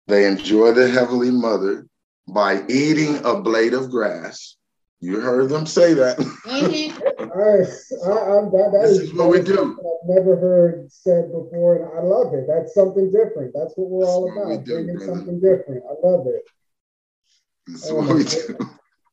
they 0.06 0.26
enjoy 0.26 0.72
the 0.72 0.88
Heavenly 0.88 1.30
Mother 1.30 1.86
by 2.28 2.62
eating 2.68 3.16
a 3.24 3.40
blade 3.40 3.72
of 3.72 3.90
grass. 3.90 4.56
You 5.00 5.20
heard 5.20 5.50
them 5.50 5.66
say 5.66 5.92
that. 5.94 6.16
Mm-hmm. 6.18 7.02
I, 7.24 7.24
I, 7.24 8.40
that, 8.50 8.70
that 8.72 8.82
this 8.82 8.90
is, 8.90 9.00
is 9.10 9.14
what 9.14 9.28
we 9.28 9.40
do. 9.42 9.76
I've 9.78 10.08
never 10.08 10.36
heard 10.36 10.90
said 10.90 11.32
before, 11.32 11.76
and 11.76 11.98
I 11.98 12.02
love 12.02 12.32
it. 12.34 12.46
That's 12.48 12.74
something 12.74 13.10
different. 13.10 13.52
That's 13.54 13.74
what 13.76 13.90
we're 13.90 14.04
That's 14.04 14.12
all 14.12 14.32
about. 14.32 14.64
Do, 14.64 14.74
bringing 14.74 14.96
brother. 14.96 15.14
something 15.14 15.40
different. 15.40 15.84
I 15.84 16.06
love 16.06 16.26
it. 16.26 16.42
That's 17.66 17.90
what 17.90 18.14
we 18.14 18.24
do. 18.24 18.56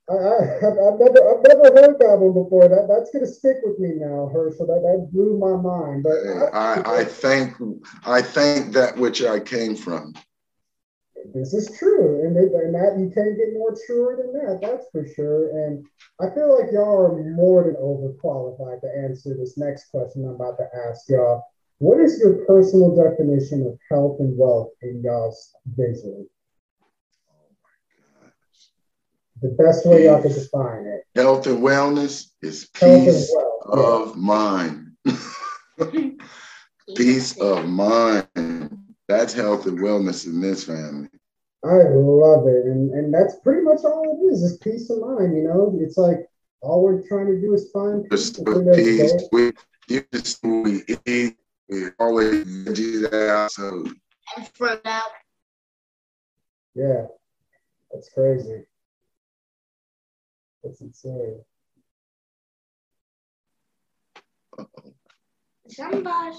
I, 0.10 0.14
I, 0.14 0.44
have 0.62 1.00
never, 1.00 1.20
I've 1.24 1.44
never 1.48 1.72
heard 1.72 2.00
that 2.00 2.20
one 2.20 2.44
before. 2.44 2.68
That 2.68 2.88
that's 2.88 3.12
gonna 3.12 3.28
stick 3.28 3.58
with 3.64 3.80
me 3.80 3.94
now, 3.96 4.30
Hershel. 4.34 4.68
That 4.68 4.82
that 4.84 5.10
blew 5.12 5.38
my 5.38 5.56
mind. 5.56 6.04
But 6.04 6.20
I, 6.54 6.82
I, 6.82 7.00
I 7.00 7.04
thank, 7.06 7.56
I 8.06 8.22
thank 8.22 8.74
that 8.74 8.98
which 8.98 9.24
I 9.24 9.40
came 9.40 9.76
from 9.76 10.14
this 11.34 11.54
is 11.54 11.78
true, 11.78 12.26
and, 12.26 12.36
it, 12.38 12.52
and 12.54 12.74
that 12.76 12.98
you 13.00 13.12
can't 13.14 13.38
get 13.38 13.54
more 13.54 13.76
truer 13.86 14.18
than 14.18 14.34
that. 14.34 14.60
That's 14.62 14.86
for 14.92 15.06
sure. 15.16 15.50
And 15.66 15.86
I 16.20 16.34
feel 16.34 16.58
like 16.58 16.72
y'all 16.72 17.06
are 17.06 17.24
more 17.36 17.64
than 17.64 17.76
overqualified 17.76 18.82
to 18.82 19.04
answer 19.04 19.36
this 19.38 19.58
next 19.58 19.90
question 19.92 20.26
I'm 20.26 20.36
about 20.36 20.58
to 20.58 20.68
ask 20.88 21.10
y'all. 21.10 21.44
What 21.80 22.00
is 22.00 22.20
your 22.20 22.46
personal 22.46 22.96
definition 22.96 23.66
of 23.66 23.80
health 23.90 24.18
and 24.20 24.38
wealth 24.38 24.70
in 24.84 25.02
y'all's 25.04 25.56
vision? 25.66 26.28
Oh 27.32 27.50
my 27.64 28.28
gosh. 28.28 28.70
The 29.42 29.50
best 29.64 29.86
way 29.88 30.06
y'all 30.06 30.22
can 30.22 30.32
define 30.32 30.86
it. 30.86 31.02
Health 31.16 31.48
and 31.48 31.60
wellness 31.60 32.28
is 32.44 32.70
peace 32.74 33.36
of 33.66 34.10
yeah. 34.10 34.14
mind. 34.16 34.92
peace 36.96 37.40
of 37.40 37.68
mind. 37.68 38.28
That's 39.12 39.34
health 39.34 39.66
and 39.66 39.78
wellness 39.78 40.26
in 40.26 40.40
this 40.40 40.64
family. 40.64 41.10
I 41.66 41.84
love 41.94 42.48
it. 42.48 42.66
And 42.66 42.92
and 42.94 43.14
that's 43.14 43.36
pretty 43.44 43.62
much 43.62 43.80
all 43.84 44.18
it 44.18 44.32
is, 44.32 44.42
is 44.42 44.58
peace 44.60 44.90
of 44.90 45.00
mind, 45.02 45.36
you 45.36 45.44
know? 45.44 45.78
It's 45.82 45.98
like 45.98 46.20
all 46.62 46.82
we're 46.82 47.06
trying 47.06 47.26
to 47.28 47.42
do 47.42 47.54
is 47.54 47.70
find 47.72 48.10
peace. 48.10 48.40
peace. 48.40 49.28
We, 49.34 49.52
just, 50.14 50.42
we 50.44 50.84
eat, 51.06 51.36
we 51.68 51.88
always 52.00 52.46
veggies 52.46 53.14
out. 53.14 53.52
So. 53.52 53.86
And 54.38 54.48
fruit 54.54 54.80
out. 54.86 55.12
Yeah, 56.74 57.08
that's 57.92 58.08
crazy. 58.14 58.64
That's 60.64 60.80
insane. 60.80 61.42
Somebody. 65.68 66.38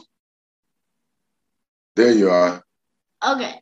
There 1.94 2.12
you 2.12 2.30
are. 2.30 2.62
Okay. 3.26 3.60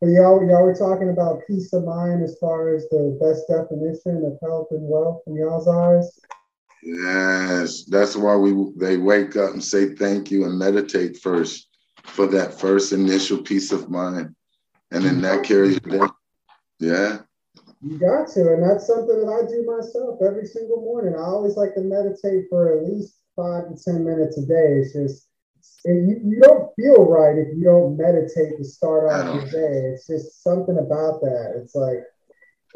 But 0.00 0.08
y'all, 0.08 0.46
y'all 0.46 0.64
were 0.64 0.74
talking 0.74 1.10
about 1.10 1.42
peace 1.46 1.72
of 1.72 1.84
mind 1.84 2.22
as 2.22 2.36
far 2.38 2.74
as 2.74 2.88
the 2.88 3.18
best 3.20 3.48
definition 3.48 4.24
of 4.24 4.38
health 4.40 4.68
and 4.70 4.88
wealth 4.88 5.22
in 5.26 5.36
y'all's 5.36 5.68
eyes. 5.68 6.18
Yes, 6.82 7.84
that's 7.84 8.16
why 8.16 8.36
we 8.36 8.72
they 8.76 8.96
wake 8.96 9.36
up 9.36 9.52
and 9.52 9.62
say 9.62 9.94
thank 9.94 10.30
you 10.30 10.44
and 10.44 10.58
meditate 10.58 11.18
first 11.18 11.68
for 12.04 12.26
that 12.28 12.58
first 12.58 12.92
initial 12.92 13.42
peace 13.42 13.72
of 13.72 13.90
mind, 13.90 14.34
and 14.90 15.04
then 15.04 15.20
that 15.20 15.44
carries 15.44 15.78
you 15.84 16.10
Yeah. 16.78 17.18
You 17.82 17.98
got 17.98 18.28
to, 18.32 18.52
and 18.52 18.62
that's 18.62 18.86
something 18.86 19.24
that 19.24 19.32
I 19.32 19.48
do 19.48 19.64
myself 19.64 20.20
every 20.22 20.46
single 20.46 20.80
morning. 20.80 21.14
I 21.14 21.24
always 21.24 21.56
like 21.56 21.74
to 21.74 21.80
meditate 21.80 22.44
for 22.48 22.78
at 22.78 22.86
least 22.86 23.16
five 23.36 23.68
to 23.68 23.82
ten 23.82 24.04
minutes 24.04 24.38
a 24.38 24.46
day. 24.46 24.80
It's 24.80 24.92
just 24.92 25.29
you, 25.84 26.20
you 26.24 26.40
don't 26.40 26.70
feel 26.76 27.04
right 27.04 27.36
if 27.36 27.48
you 27.56 27.64
don't 27.64 27.96
meditate 27.96 28.58
to 28.58 28.64
start 28.64 29.10
off 29.10 29.34
your 29.34 29.44
day. 29.44 29.88
It's 29.94 30.06
just 30.06 30.42
something 30.42 30.78
about 30.78 31.20
that. 31.20 31.60
It's 31.62 31.74
like, 31.74 32.04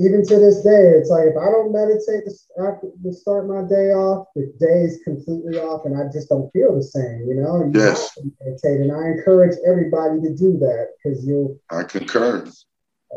even 0.01 0.27
to 0.27 0.39
this 0.39 0.63
day, 0.65 0.99
it's 0.99 1.09
like 1.09 1.27
if 1.27 1.37
I 1.37 1.47
don't 1.47 1.73
meditate 1.73 2.25
to, 2.27 2.91
to 3.05 3.13
start 3.13 3.47
my 3.47 3.63
day 3.63 3.93
off, 3.93 4.27
the 4.35 4.53
day 4.59 4.83
is 4.83 5.01
completely 5.05 5.59
off, 5.59 5.87
and 5.87 5.97
I 5.97 6.11
just 6.13 6.29
don't 6.29 6.51
feel 6.53 6.75
the 6.75 6.83
same. 6.83 7.25
You 7.29 7.37
know, 7.37 7.63
you 7.63 7.71
yes. 7.73 8.19
meditate, 8.41 8.81
and 8.81 8.91
I 8.91 9.13
encourage 9.17 9.57
everybody 9.65 10.21
to 10.23 10.35
do 10.35 10.59
that 10.59 10.89
because 10.97 11.25
you'll. 11.25 11.61
I 11.71 11.85
concur. 11.85 12.45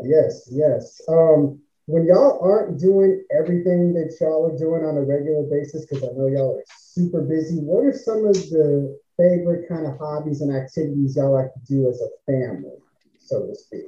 Yes, 0.04 0.48
yes. 0.52 1.00
Um, 1.08 1.60
when 1.86 2.06
y'all 2.06 2.38
aren't 2.42 2.78
doing 2.78 3.24
everything 3.36 3.94
that 3.94 4.14
y'all 4.20 4.46
are 4.46 4.56
doing 4.56 4.84
on 4.84 4.98
a 4.98 5.02
regular 5.02 5.42
basis, 5.50 5.84
because 5.84 6.04
I 6.04 6.12
know 6.12 6.28
y'all 6.28 6.58
are 6.58 6.64
super 6.68 7.22
busy, 7.22 7.56
what 7.56 7.86
are 7.86 7.98
some 7.98 8.26
of 8.26 8.34
the 8.34 8.96
favorite 9.18 9.68
kind 9.68 9.86
of 9.86 9.98
hobbies 9.98 10.40
and 10.40 10.54
activities 10.56 11.16
y'all 11.16 11.32
like 11.32 11.52
to 11.52 11.60
do 11.66 11.88
as 11.88 12.00
a 12.00 12.08
family, 12.24 12.78
so 13.18 13.46
to 13.46 13.54
speak? 13.54 13.84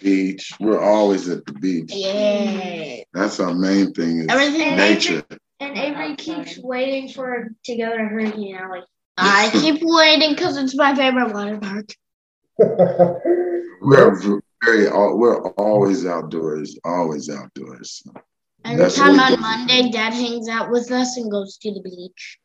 Beach. 0.00 0.52
We're 0.60 0.80
always 0.80 1.28
at 1.28 1.44
the 1.46 1.54
beach. 1.54 1.92
Yeah. 1.92 3.02
That's 3.12 3.40
our 3.40 3.54
main 3.54 3.92
thing 3.94 4.20
is 4.20 4.26
Everything 4.28 4.76
nature. 4.76 5.24
And 5.60 5.76
Avery 5.76 6.14
keeps 6.14 6.58
waiting 6.58 7.08
for 7.08 7.48
to 7.64 7.76
go 7.76 7.96
to 7.96 8.04
Hurricane 8.04 8.54
Alley. 8.54 8.82
I 9.16 9.50
keep 9.52 9.80
waiting 9.82 10.34
because 10.34 10.56
it's 10.56 10.76
my 10.76 10.94
favorite 10.94 11.32
water 11.32 11.58
park. 11.58 11.88
we're 13.80 14.40
very 14.64 14.88
we're 14.90 15.48
always 15.52 16.06
outdoors, 16.06 16.78
always 16.84 17.28
outdoors. 17.28 18.02
Every 18.64 18.90
time 18.90 19.18
on 19.18 19.40
Monday, 19.40 19.90
Dad 19.90 20.12
hangs 20.12 20.48
out 20.48 20.70
with 20.70 20.90
us 20.92 21.16
and 21.16 21.30
goes 21.30 21.56
to 21.58 21.72
the 21.72 21.80
beach. 21.80 22.38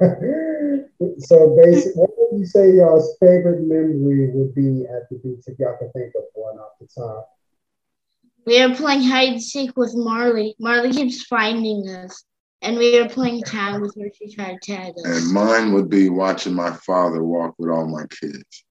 so 1.18 1.56
basically, 1.62 1.92
what 1.94 2.10
would 2.16 2.40
you 2.40 2.46
say 2.46 2.74
y'all's 2.74 3.16
favorite 3.20 3.62
memory 3.62 4.30
would 4.32 4.54
be 4.54 4.84
at 4.84 5.08
the 5.10 5.16
beach 5.22 5.44
if 5.46 5.58
y'all 5.58 5.76
can 5.78 5.90
think 5.92 6.14
of 6.16 6.24
one 6.34 6.58
off 6.58 6.72
the 6.80 6.86
top? 6.86 7.28
We 8.46 8.60
are 8.60 8.74
playing 8.74 9.02
hide 9.02 9.28
and 9.28 9.42
seek 9.42 9.76
with 9.76 9.94
Marley. 9.94 10.56
Marley 10.58 10.92
keeps 10.92 11.24
finding 11.24 11.88
us. 11.88 12.24
And 12.62 12.76
we 12.76 12.98
are 12.98 13.08
playing 13.08 13.42
tag 13.42 13.80
with 13.80 13.94
her. 13.98 14.10
She 14.14 14.34
tried 14.34 14.58
to 14.60 14.72
tag 14.72 14.92
us. 14.98 15.24
And 15.24 15.32
mine 15.32 15.72
would 15.72 15.88
be 15.88 16.10
watching 16.10 16.54
my 16.54 16.72
father 16.72 17.22
walk 17.22 17.54
with 17.58 17.70
all 17.70 17.86
my 17.86 18.04
kids. 18.08 18.64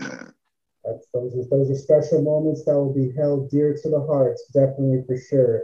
Yeah. 0.00 0.28
That's, 0.84 1.06
those, 1.12 1.34
are, 1.34 1.48
those 1.50 1.70
are 1.70 1.74
special 1.74 2.22
moments 2.22 2.64
that 2.64 2.74
will 2.74 2.92
be 2.92 3.12
held 3.16 3.50
dear 3.50 3.74
to 3.82 3.90
the 3.90 4.00
hearts, 4.06 4.46
definitely 4.52 5.02
for 5.06 5.18
sure. 5.18 5.62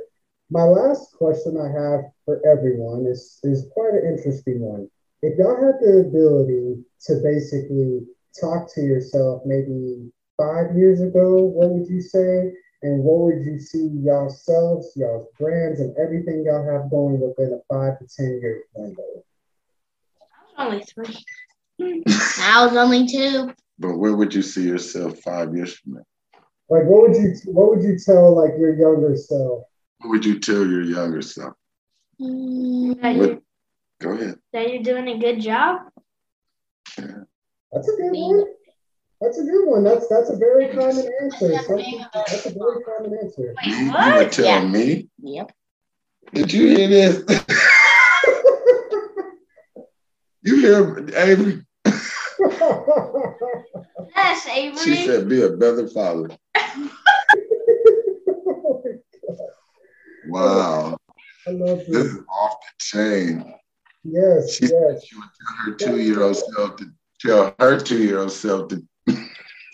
My 0.51 0.63
last 0.65 1.13
question 1.13 1.57
I 1.57 1.69
have 1.69 2.05
for 2.25 2.45
everyone 2.47 3.07
is, 3.07 3.39
is 3.45 3.67
quite 3.73 3.95
an 3.95 4.07
interesting 4.07 4.61
one. 4.61 4.91
If 5.23 5.39
y'all 5.39 5.57
had 5.57 5.81
the 5.81 6.07
ability 6.09 6.83
to 7.07 7.21
basically 7.23 8.07
talk 8.41 8.73
to 8.75 8.81
yourself 8.81 9.43
maybe 9.45 10.11
five 10.39 10.75
years 10.75 11.01
ago, 11.01 11.37
what 11.45 11.71
would 11.71 11.89
you 11.89 12.01
say? 12.01 12.53
And 12.83 13.05
what 13.05 13.27
would 13.27 13.45
you 13.45 13.59
see 13.59 13.89
y'all 14.03 14.25
yourselves, 14.25 14.93
y'all's 14.97 15.27
brands, 15.39 15.81
and 15.81 15.95
everything 15.99 16.45
y'all 16.47 16.65
have 16.65 16.91
going 16.91 17.21
within 17.21 17.53
a 17.53 17.61
five 17.73 17.99
to 17.99 18.07
10 18.07 18.41
year 18.41 18.63
window? 18.75 19.03
I 20.57 20.69
was 20.69 20.93
only 20.97 21.15
three. 21.79 22.05
I 22.41 22.67
was 22.67 22.77
only 22.77 23.07
two. 23.07 23.53
But 23.79 23.99
where 23.99 24.17
would 24.17 24.35
you 24.35 24.43
see 24.43 24.67
yourself 24.67 25.19
five 25.19 25.55
years 25.55 25.75
from 25.75 25.95
now? 25.95 26.05
Like, 26.71 26.85
what 26.85 27.09
would 27.09 27.17
you 27.17 27.35
what 27.47 27.71
would 27.71 27.83
you 27.83 27.99
tell 27.99 28.35
like 28.35 28.53
your 28.59 28.75
younger 28.75 29.17
self? 29.17 29.65
What 29.99 30.11
would 30.11 30.25
you 30.25 30.39
tell 30.39 30.67
your 30.67 30.83
younger 30.83 31.21
self? 31.21 31.55
Mm, 32.21 33.19
what, 33.19 33.43
go 34.01 34.13
ahead. 34.13 34.37
That 34.53 34.71
you're 34.71 34.83
doing 34.83 35.09
a 35.09 35.19
good 35.19 35.41
job. 35.41 35.81
Yeah. 36.99 37.07
That's 37.73 37.89
a 37.89 37.97
good 37.97 38.13
one. 38.13 38.45
That's 39.21 39.39
a 39.39 39.45
good 39.45 39.67
one. 39.67 39.85
That's 39.85 40.09
that's 40.09 40.31
a 40.31 40.37
very 40.37 40.69
common 40.69 41.07
answer. 41.23 41.49
That's 41.49 41.69
a 42.47 42.51
very 42.51 42.83
common 42.85 43.19
answer. 43.23 43.55
Wait, 43.63 43.67
you, 43.67 43.77
you 43.77 43.93
would 44.17 44.33
tell 44.33 44.45
yeah. 44.47 44.65
me? 44.67 45.09
Yep. 45.23 45.53
Did 46.33 46.53
you 46.53 46.69
hear 46.69 46.89
this? 46.89 47.23
you 50.43 50.57
hear 50.61 51.09
Avery? 51.17 51.63
yes, 54.17 54.47
Avery. 54.49 54.79
She 54.83 54.95
said, 55.07 55.29
"Be 55.29 55.43
a 55.43 55.51
better 55.51 55.87
father." 55.89 56.31
Wow. 60.31 60.97
I 61.47 61.51
love 61.51 61.79
This 61.79 61.89
you. 61.89 61.99
is 61.99 62.17
off 62.29 62.57
the 62.61 62.73
chain. 62.79 63.55
Yes, 64.05 64.57
She 64.57 64.65
yes. 64.67 65.05
she 65.05 65.17
would 65.17 65.29
tell 65.39 65.57
her 65.67 65.75
two-year-old 65.75 66.37
self 66.37 66.77
to 66.77 66.87
tell 67.21 67.55
her 67.59 67.79
two-year-old 67.79 68.33
self 68.33 68.69
to 68.69 68.83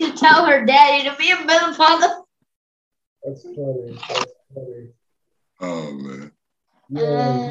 To 0.01 0.12
tell 0.12 0.45
her 0.47 0.65
daddy 0.65 1.09
to 1.09 1.17
be 1.17 1.31
a 1.31 1.39
middle 1.45 1.73
father. 1.75 2.23
That's 3.25 3.43
funny. 3.43 3.99
That's 4.09 4.33
funny. 4.55 4.89
oh 5.61 5.93
man. 5.93 6.33
Yeah. 6.89 7.51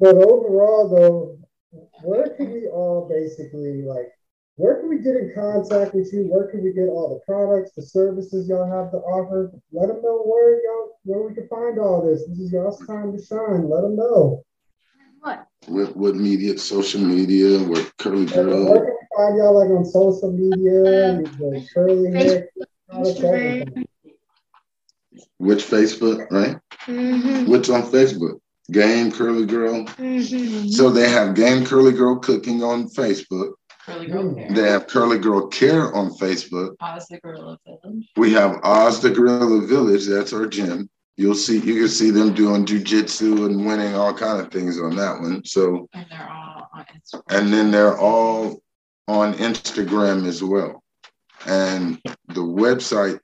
but 0.00 0.16
overall, 0.16 0.88
though, 0.88 1.38
where 2.02 2.30
can 2.36 2.52
we 2.52 2.66
all 2.68 3.08
basically 3.08 3.82
like? 3.82 4.08
Where 4.56 4.80
can 4.80 4.88
we 4.88 4.98
get 4.98 5.14
in 5.14 5.32
contact 5.34 5.94
with 5.94 6.12
you? 6.12 6.26
Where 6.28 6.48
can 6.50 6.64
we 6.64 6.72
get 6.72 6.88
all 6.88 7.10
the 7.14 7.20
products, 7.32 7.70
the 7.76 7.82
services 7.82 8.48
y'all 8.48 8.68
have 8.68 8.90
to 8.90 8.96
offer? 8.98 9.52
Let 9.72 9.86
them 9.86 10.02
know 10.02 10.22
where 10.24 10.60
y'all 10.62 10.98
where 11.04 11.28
we 11.28 11.34
can 11.34 11.46
find 11.48 11.78
all 11.78 12.04
this. 12.04 12.26
This 12.26 12.38
is 12.40 12.52
y'all's 12.52 12.84
time 12.86 13.16
to 13.16 13.24
shine. 13.24 13.70
Let 13.70 13.82
them 13.82 13.94
know. 13.96 14.44
What? 15.68 15.96
What 15.96 15.96
what 15.96 16.14
media, 16.16 16.58
social 16.58 17.00
media, 17.00 17.62
with 17.62 17.96
Curly 17.98 18.26
Where 18.26 18.44
Girl. 18.44 18.74
can 18.74 18.84
we 18.84 18.90
find 19.16 19.36
y'all 19.36 19.58
like 19.58 19.70
on 19.70 19.84
social 19.84 20.32
media? 20.32 21.22
The 21.38 21.66
curly 21.72 22.10
hair, 22.12 22.48
products, 22.88 23.20
Instagram. 23.20 23.60
everything. 23.62 23.86
Which 25.38 25.64
Facebook, 25.64 26.30
right? 26.30 26.56
Mm-hmm. 26.86 27.50
What's 27.50 27.68
on 27.68 27.82
Facebook? 27.82 28.40
Game 28.72 29.10
Curly 29.12 29.46
Girl. 29.46 29.84
Mm-hmm. 29.84 30.68
So 30.68 30.90
they 30.90 31.08
have 31.08 31.34
Game 31.34 31.64
Curly 31.64 31.92
Girl 31.92 32.16
Cooking 32.18 32.62
on 32.62 32.88
Facebook. 32.88 33.52
Curly 33.86 34.06
Girl 34.08 34.34
Care. 34.34 34.50
They 34.52 34.68
have 34.68 34.86
Curly 34.86 35.18
Girl 35.18 35.46
Care 35.48 35.94
on 35.94 36.10
Facebook. 36.10 36.74
Oz 36.80 37.06
the 37.08 37.18
Gorilla 37.20 37.58
Village. 37.64 38.10
We 38.16 38.32
have 38.34 38.60
Oz 38.62 39.00
the 39.00 39.10
Gorilla 39.10 39.66
Village. 39.66 40.06
That's 40.06 40.32
our 40.32 40.46
gym. 40.46 40.90
You'll 41.18 41.34
see, 41.34 41.58
you 41.58 41.74
can 41.80 41.88
see 41.88 42.10
them 42.12 42.32
doing 42.32 42.64
jujitsu 42.64 43.46
and 43.46 43.66
winning 43.66 43.92
all 43.96 44.14
kind 44.14 44.40
of 44.40 44.52
things 44.52 44.80
on 44.80 44.94
that 44.94 45.20
one. 45.20 45.44
So, 45.44 45.88
And 45.92 46.06
they're 46.08 46.30
all 46.30 46.70
on 46.72 46.84
Instagram. 46.94 47.22
and 47.40 47.52
then 47.52 47.70
they're 47.72 47.98
all 47.98 48.62
on 49.08 49.34
Instagram 49.34 50.26
as 50.28 50.44
well. 50.44 50.80
And 51.44 52.00
the 52.28 52.40
website 52.40 53.18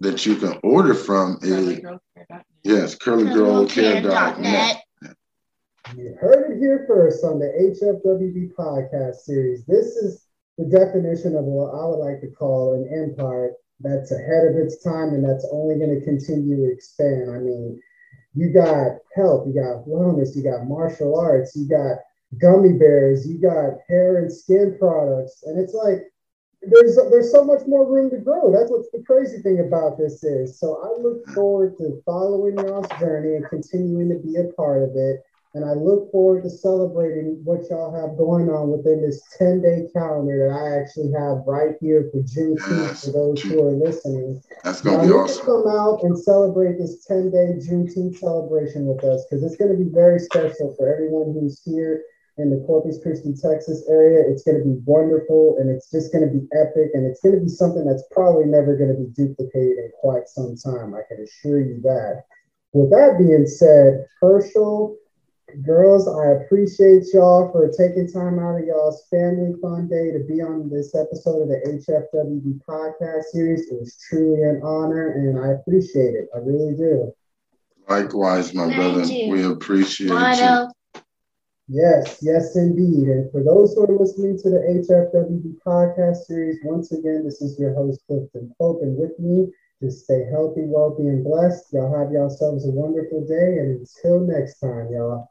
that 0.00 0.26
you 0.26 0.34
can 0.34 0.58
order 0.64 0.94
from 0.94 1.38
is 1.42 1.78
CurlyGirlCare.net. 1.78 2.44
yes, 2.64 2.96
curlygirlcare.net. 2.96 4.40
Net. 4.40 5.16
You 5.96 6.16
heard 6.20 6.50
it 6.50 6.58
here 6.58 6.84
first 6.88 7.22
on 7.22 7.38
the 7.38 7.46
HFWB 7.46 8.52
podcast 8.58 9.14
series. 9.20 9.64
This 9.64 9.94
is 9.94 10.26
the 10.58 10.64
definition 10.64 11.36
of 11.36 11.44
what 11.44 11.70
I 11.72 11.86
would 11.86 12.04
like 12.04 12.20
to 12.22 12.26
call 12.28 12.74
an 12.74 12.90
empire 12.92 13.52
that's 13.80 14.12
ahead 14.12 14.46
of 14.46 14.56
its 14.56 14.82
time 14.82 15.14
and 15.14 15.24
that's 15.24 15.46
only 15.52 15.76
going 15.76 15.98
to 15.98 16.04
continue 16.04 16.56
to 16.56 16.72
expand. 16.72 17.30
I 17.30 17.38
mean, 17.38 17.80
you 18.34 18.52
got 18.52 18.98
health, 19.14 19.46
you 19.46 19.54
got 19.54 19.86
wellness, 19.86 20.36
you 20.36 20.42
got 20.42 20.66
martial 20.66 21.18
arts, 21.18 21.56
you 21.56 21.68
got 21.68 21.98
gummy 22.40 22.74
bears, 22.78 23.26
you 23.26 23.40
got 23.40 23.78
hair 23.88 24.18
and 24.18 24.32
skin 24.32 24.76
products, 24.78 25.42
and 25.46 25.58
it's 25.58 25.74
like 25.74 26.02
there's 26.62 26.96
there's 27.10 27.30
so 27.30 27.44
much 27.44 27.66
more 27.66 27.86
room 27.86 28.10
to 28.10 28.18
grow. 28.18 28.52
That's 28.52 28.70
what 28.70 28.82
the 28.92 29.02
crazy 29.06 29.40
thing 29.42 29.60
about 29.60 29.96
this 29.96 30.24
is. 30.24 30.58
So 30.58 30.82
I 30.82 31.00
look 31.00 31.26
forward 31.28 31.76
to 31.78 32.02
following 32.04 32.58
y'all's 32.58 32.88
journey 32.98 33.36
and 33.36 33.48
continuing 33.48 34.08
to 34.08 34.16
be 34.16 34.36
a 34.36 34.52
part 34.54 34.82
of 34.82 34.90
it. 34.96 35.22
And 35.54 35.64
I 35.64 35.72
look 35.72 36.12
forward 36.12 36.42
to 36.44 36.50
celebrating 36.50 37.40
what 37.42 37.64
y'all 37.70 37.90
have 37.94 38.18
going 38.18 38.50
on 38.50 38.68
within 38.70 39.00
this 39.00 39.22
10 39.38 39.62
day 39.62 39.88
calendar 39.94 40.48
that 40.48 40.54
I 40.54 40.78
actually 40.78 41.10
have 41.18 41.42
right 41.46 41.74
here 41.80 42.10
for 42.12 42.20
Juneteenth 42.20 42.88
Yes. 42.88 43.04
for 43.06 43.12
those 43.12 43.40
who 43.40 43.64
are 43.66 43.72
listening. 43.72 44.42
That's 44.62 44.84
Now, 44.84 44.96
gonna 44.96 45.08
be 45.08 45.14
awesome. 45.14 45.46
come 45.46 45.66
out 45.66 46.02
and 46.04 46.18
celebrate 46.18 46.78
this 46.78 47.04
10 47.06 47.30
day 47.30 47.56
Juneteenth 47.64 48.18
celebration 48.18 48.84
with 48.86 49.02
us 49.04 49.24
because 49.24 49.42
it's 49.42 49.56
going 49.56 49.72
to 49.72 49.76
be 49.82 49.88
very 49.90 50.18
special 50.20 50.74
for 50.76 50.92
everyone 50.92 51.32
who's 51.32 51.62
here 51.64 52.02
in 52.36 52.50
the 52.50 52.62
Corpus 52.66 53.00
Christi, 53.02 53.32
Texas 53.34 53.82
area. 53.88 54.22
It's 54.28 54.44
going 54.44 54.58
to 54.58 54.64
be 54.64 54.78
wonderful 54.84 55.56
and 55.58 55.70
it's 55.70 55.90
just 55.90 56.12
going 56.12 56.28
to 56.28 56.30
be 56.32 56.46
epic 56.52 56.90
and 56.94 57.06
it's 57.06 57.20
going 57.20 57.34
to 57.34 57.40
be 57.40 57.48
something 57.48 57.84
that's 57.86 58.04
probably 58.12 58.44
never 58.44 58.76
going 58.76 58.94
to 58.94 59.00
be 59.00 59.10
duplicated 59.16 59.78
in 59.78 59.90
quite 60.00 60.28
some 60.28 60.54
time. 60.56 60.94
I 60.94 61.00
can 61.08 61.24
assure 61.24 61.58
you 61.60 61.80
that. 61.82 62.22
With 62.74 62.90
that 62.90 63.16
being 63.18 63.46
said, 63.46 64.04
Hershel, 64.22 64.94
girls, 65.64 66.06
I 66.08 66.42
appreciate 66.42 67.04
y'all 67.12 67.50
for 67.52 67.68
taking 67.68 68.10
time 68.10 68.38
out 68.38 68.60
of 68.60 68.66
y'all's 68.66 69.06
family 69.10 69.54
fun 69.60 69.88
day 69.88 70.12
to 70.12 70.20
be 70.28 70.40
on 70.40 70.68
this 70.68 70.94
episode 70.94 71.42
of 71.42 71.48
the 71.48 71.60
HFWB 71.66 72.60
podcast 72.68 73.24
series. 73.32 73.70
It 73.70 73.78
was 73.78 73.98
truly 74.08 74.42
an 74.42 74.60
honor 74.62 75.12
and 75.12 75.38
I 75.38 75.52
appreciate 75.52 76.14
it. 76.14 76.28
I 76.34 76.38
really 76.38 76.74
do. 76.74 77.12
Likewise, 77.88 78.52
my 78.52 78.66
Thank 78.66 78.76
brother. 78.76 79.04
you. 79.04 79.32
We 79.32 79.44
appreciate 79.44 80.08
you. 80.10 80.68
Yes, 81.70 82.18
yes, 82.22 82.56
indeed. 82.56 83.08
And 83.08 83.30
for 83.30 83.42
those 83.42 83.74
who 83.74 83.84
are 83.84 83.98
listening 83.98 84.38
to 84.38 84.50
the 84.50 84.56
HFWB 84.58 85.56
podcast 85.66 86.24
series, 86.24 86.58
once 86.64 86.92
again, 86.92 87.24
this 87.24 87.42
is 87.42 87.58
your 87.58 87.74
host, 87.74 88.00
Clifton 88.06 88.54
Pope, 88.58 88.80
and 88.82 88.96
with 88.96 89.18
me, 89.18 89.48
just 89.82 90.04
stay 90.04 90.24
healthy, 90.30 90.62
wealthy, 90.64 91.08
and 91.08 91.22
blessed. 91.22 91.72
Y'all 91.72 91.96
have 91.96 92.10
yourselves 92.10 92.66
a 92.66 92.70
wonderful 92.70 93.24
day, 93.26 93.58
and 93.58 93.80
until 93.80 94.20
next 94.20 94.60
time, 94.60 94.88
y'all. 94.90 95.30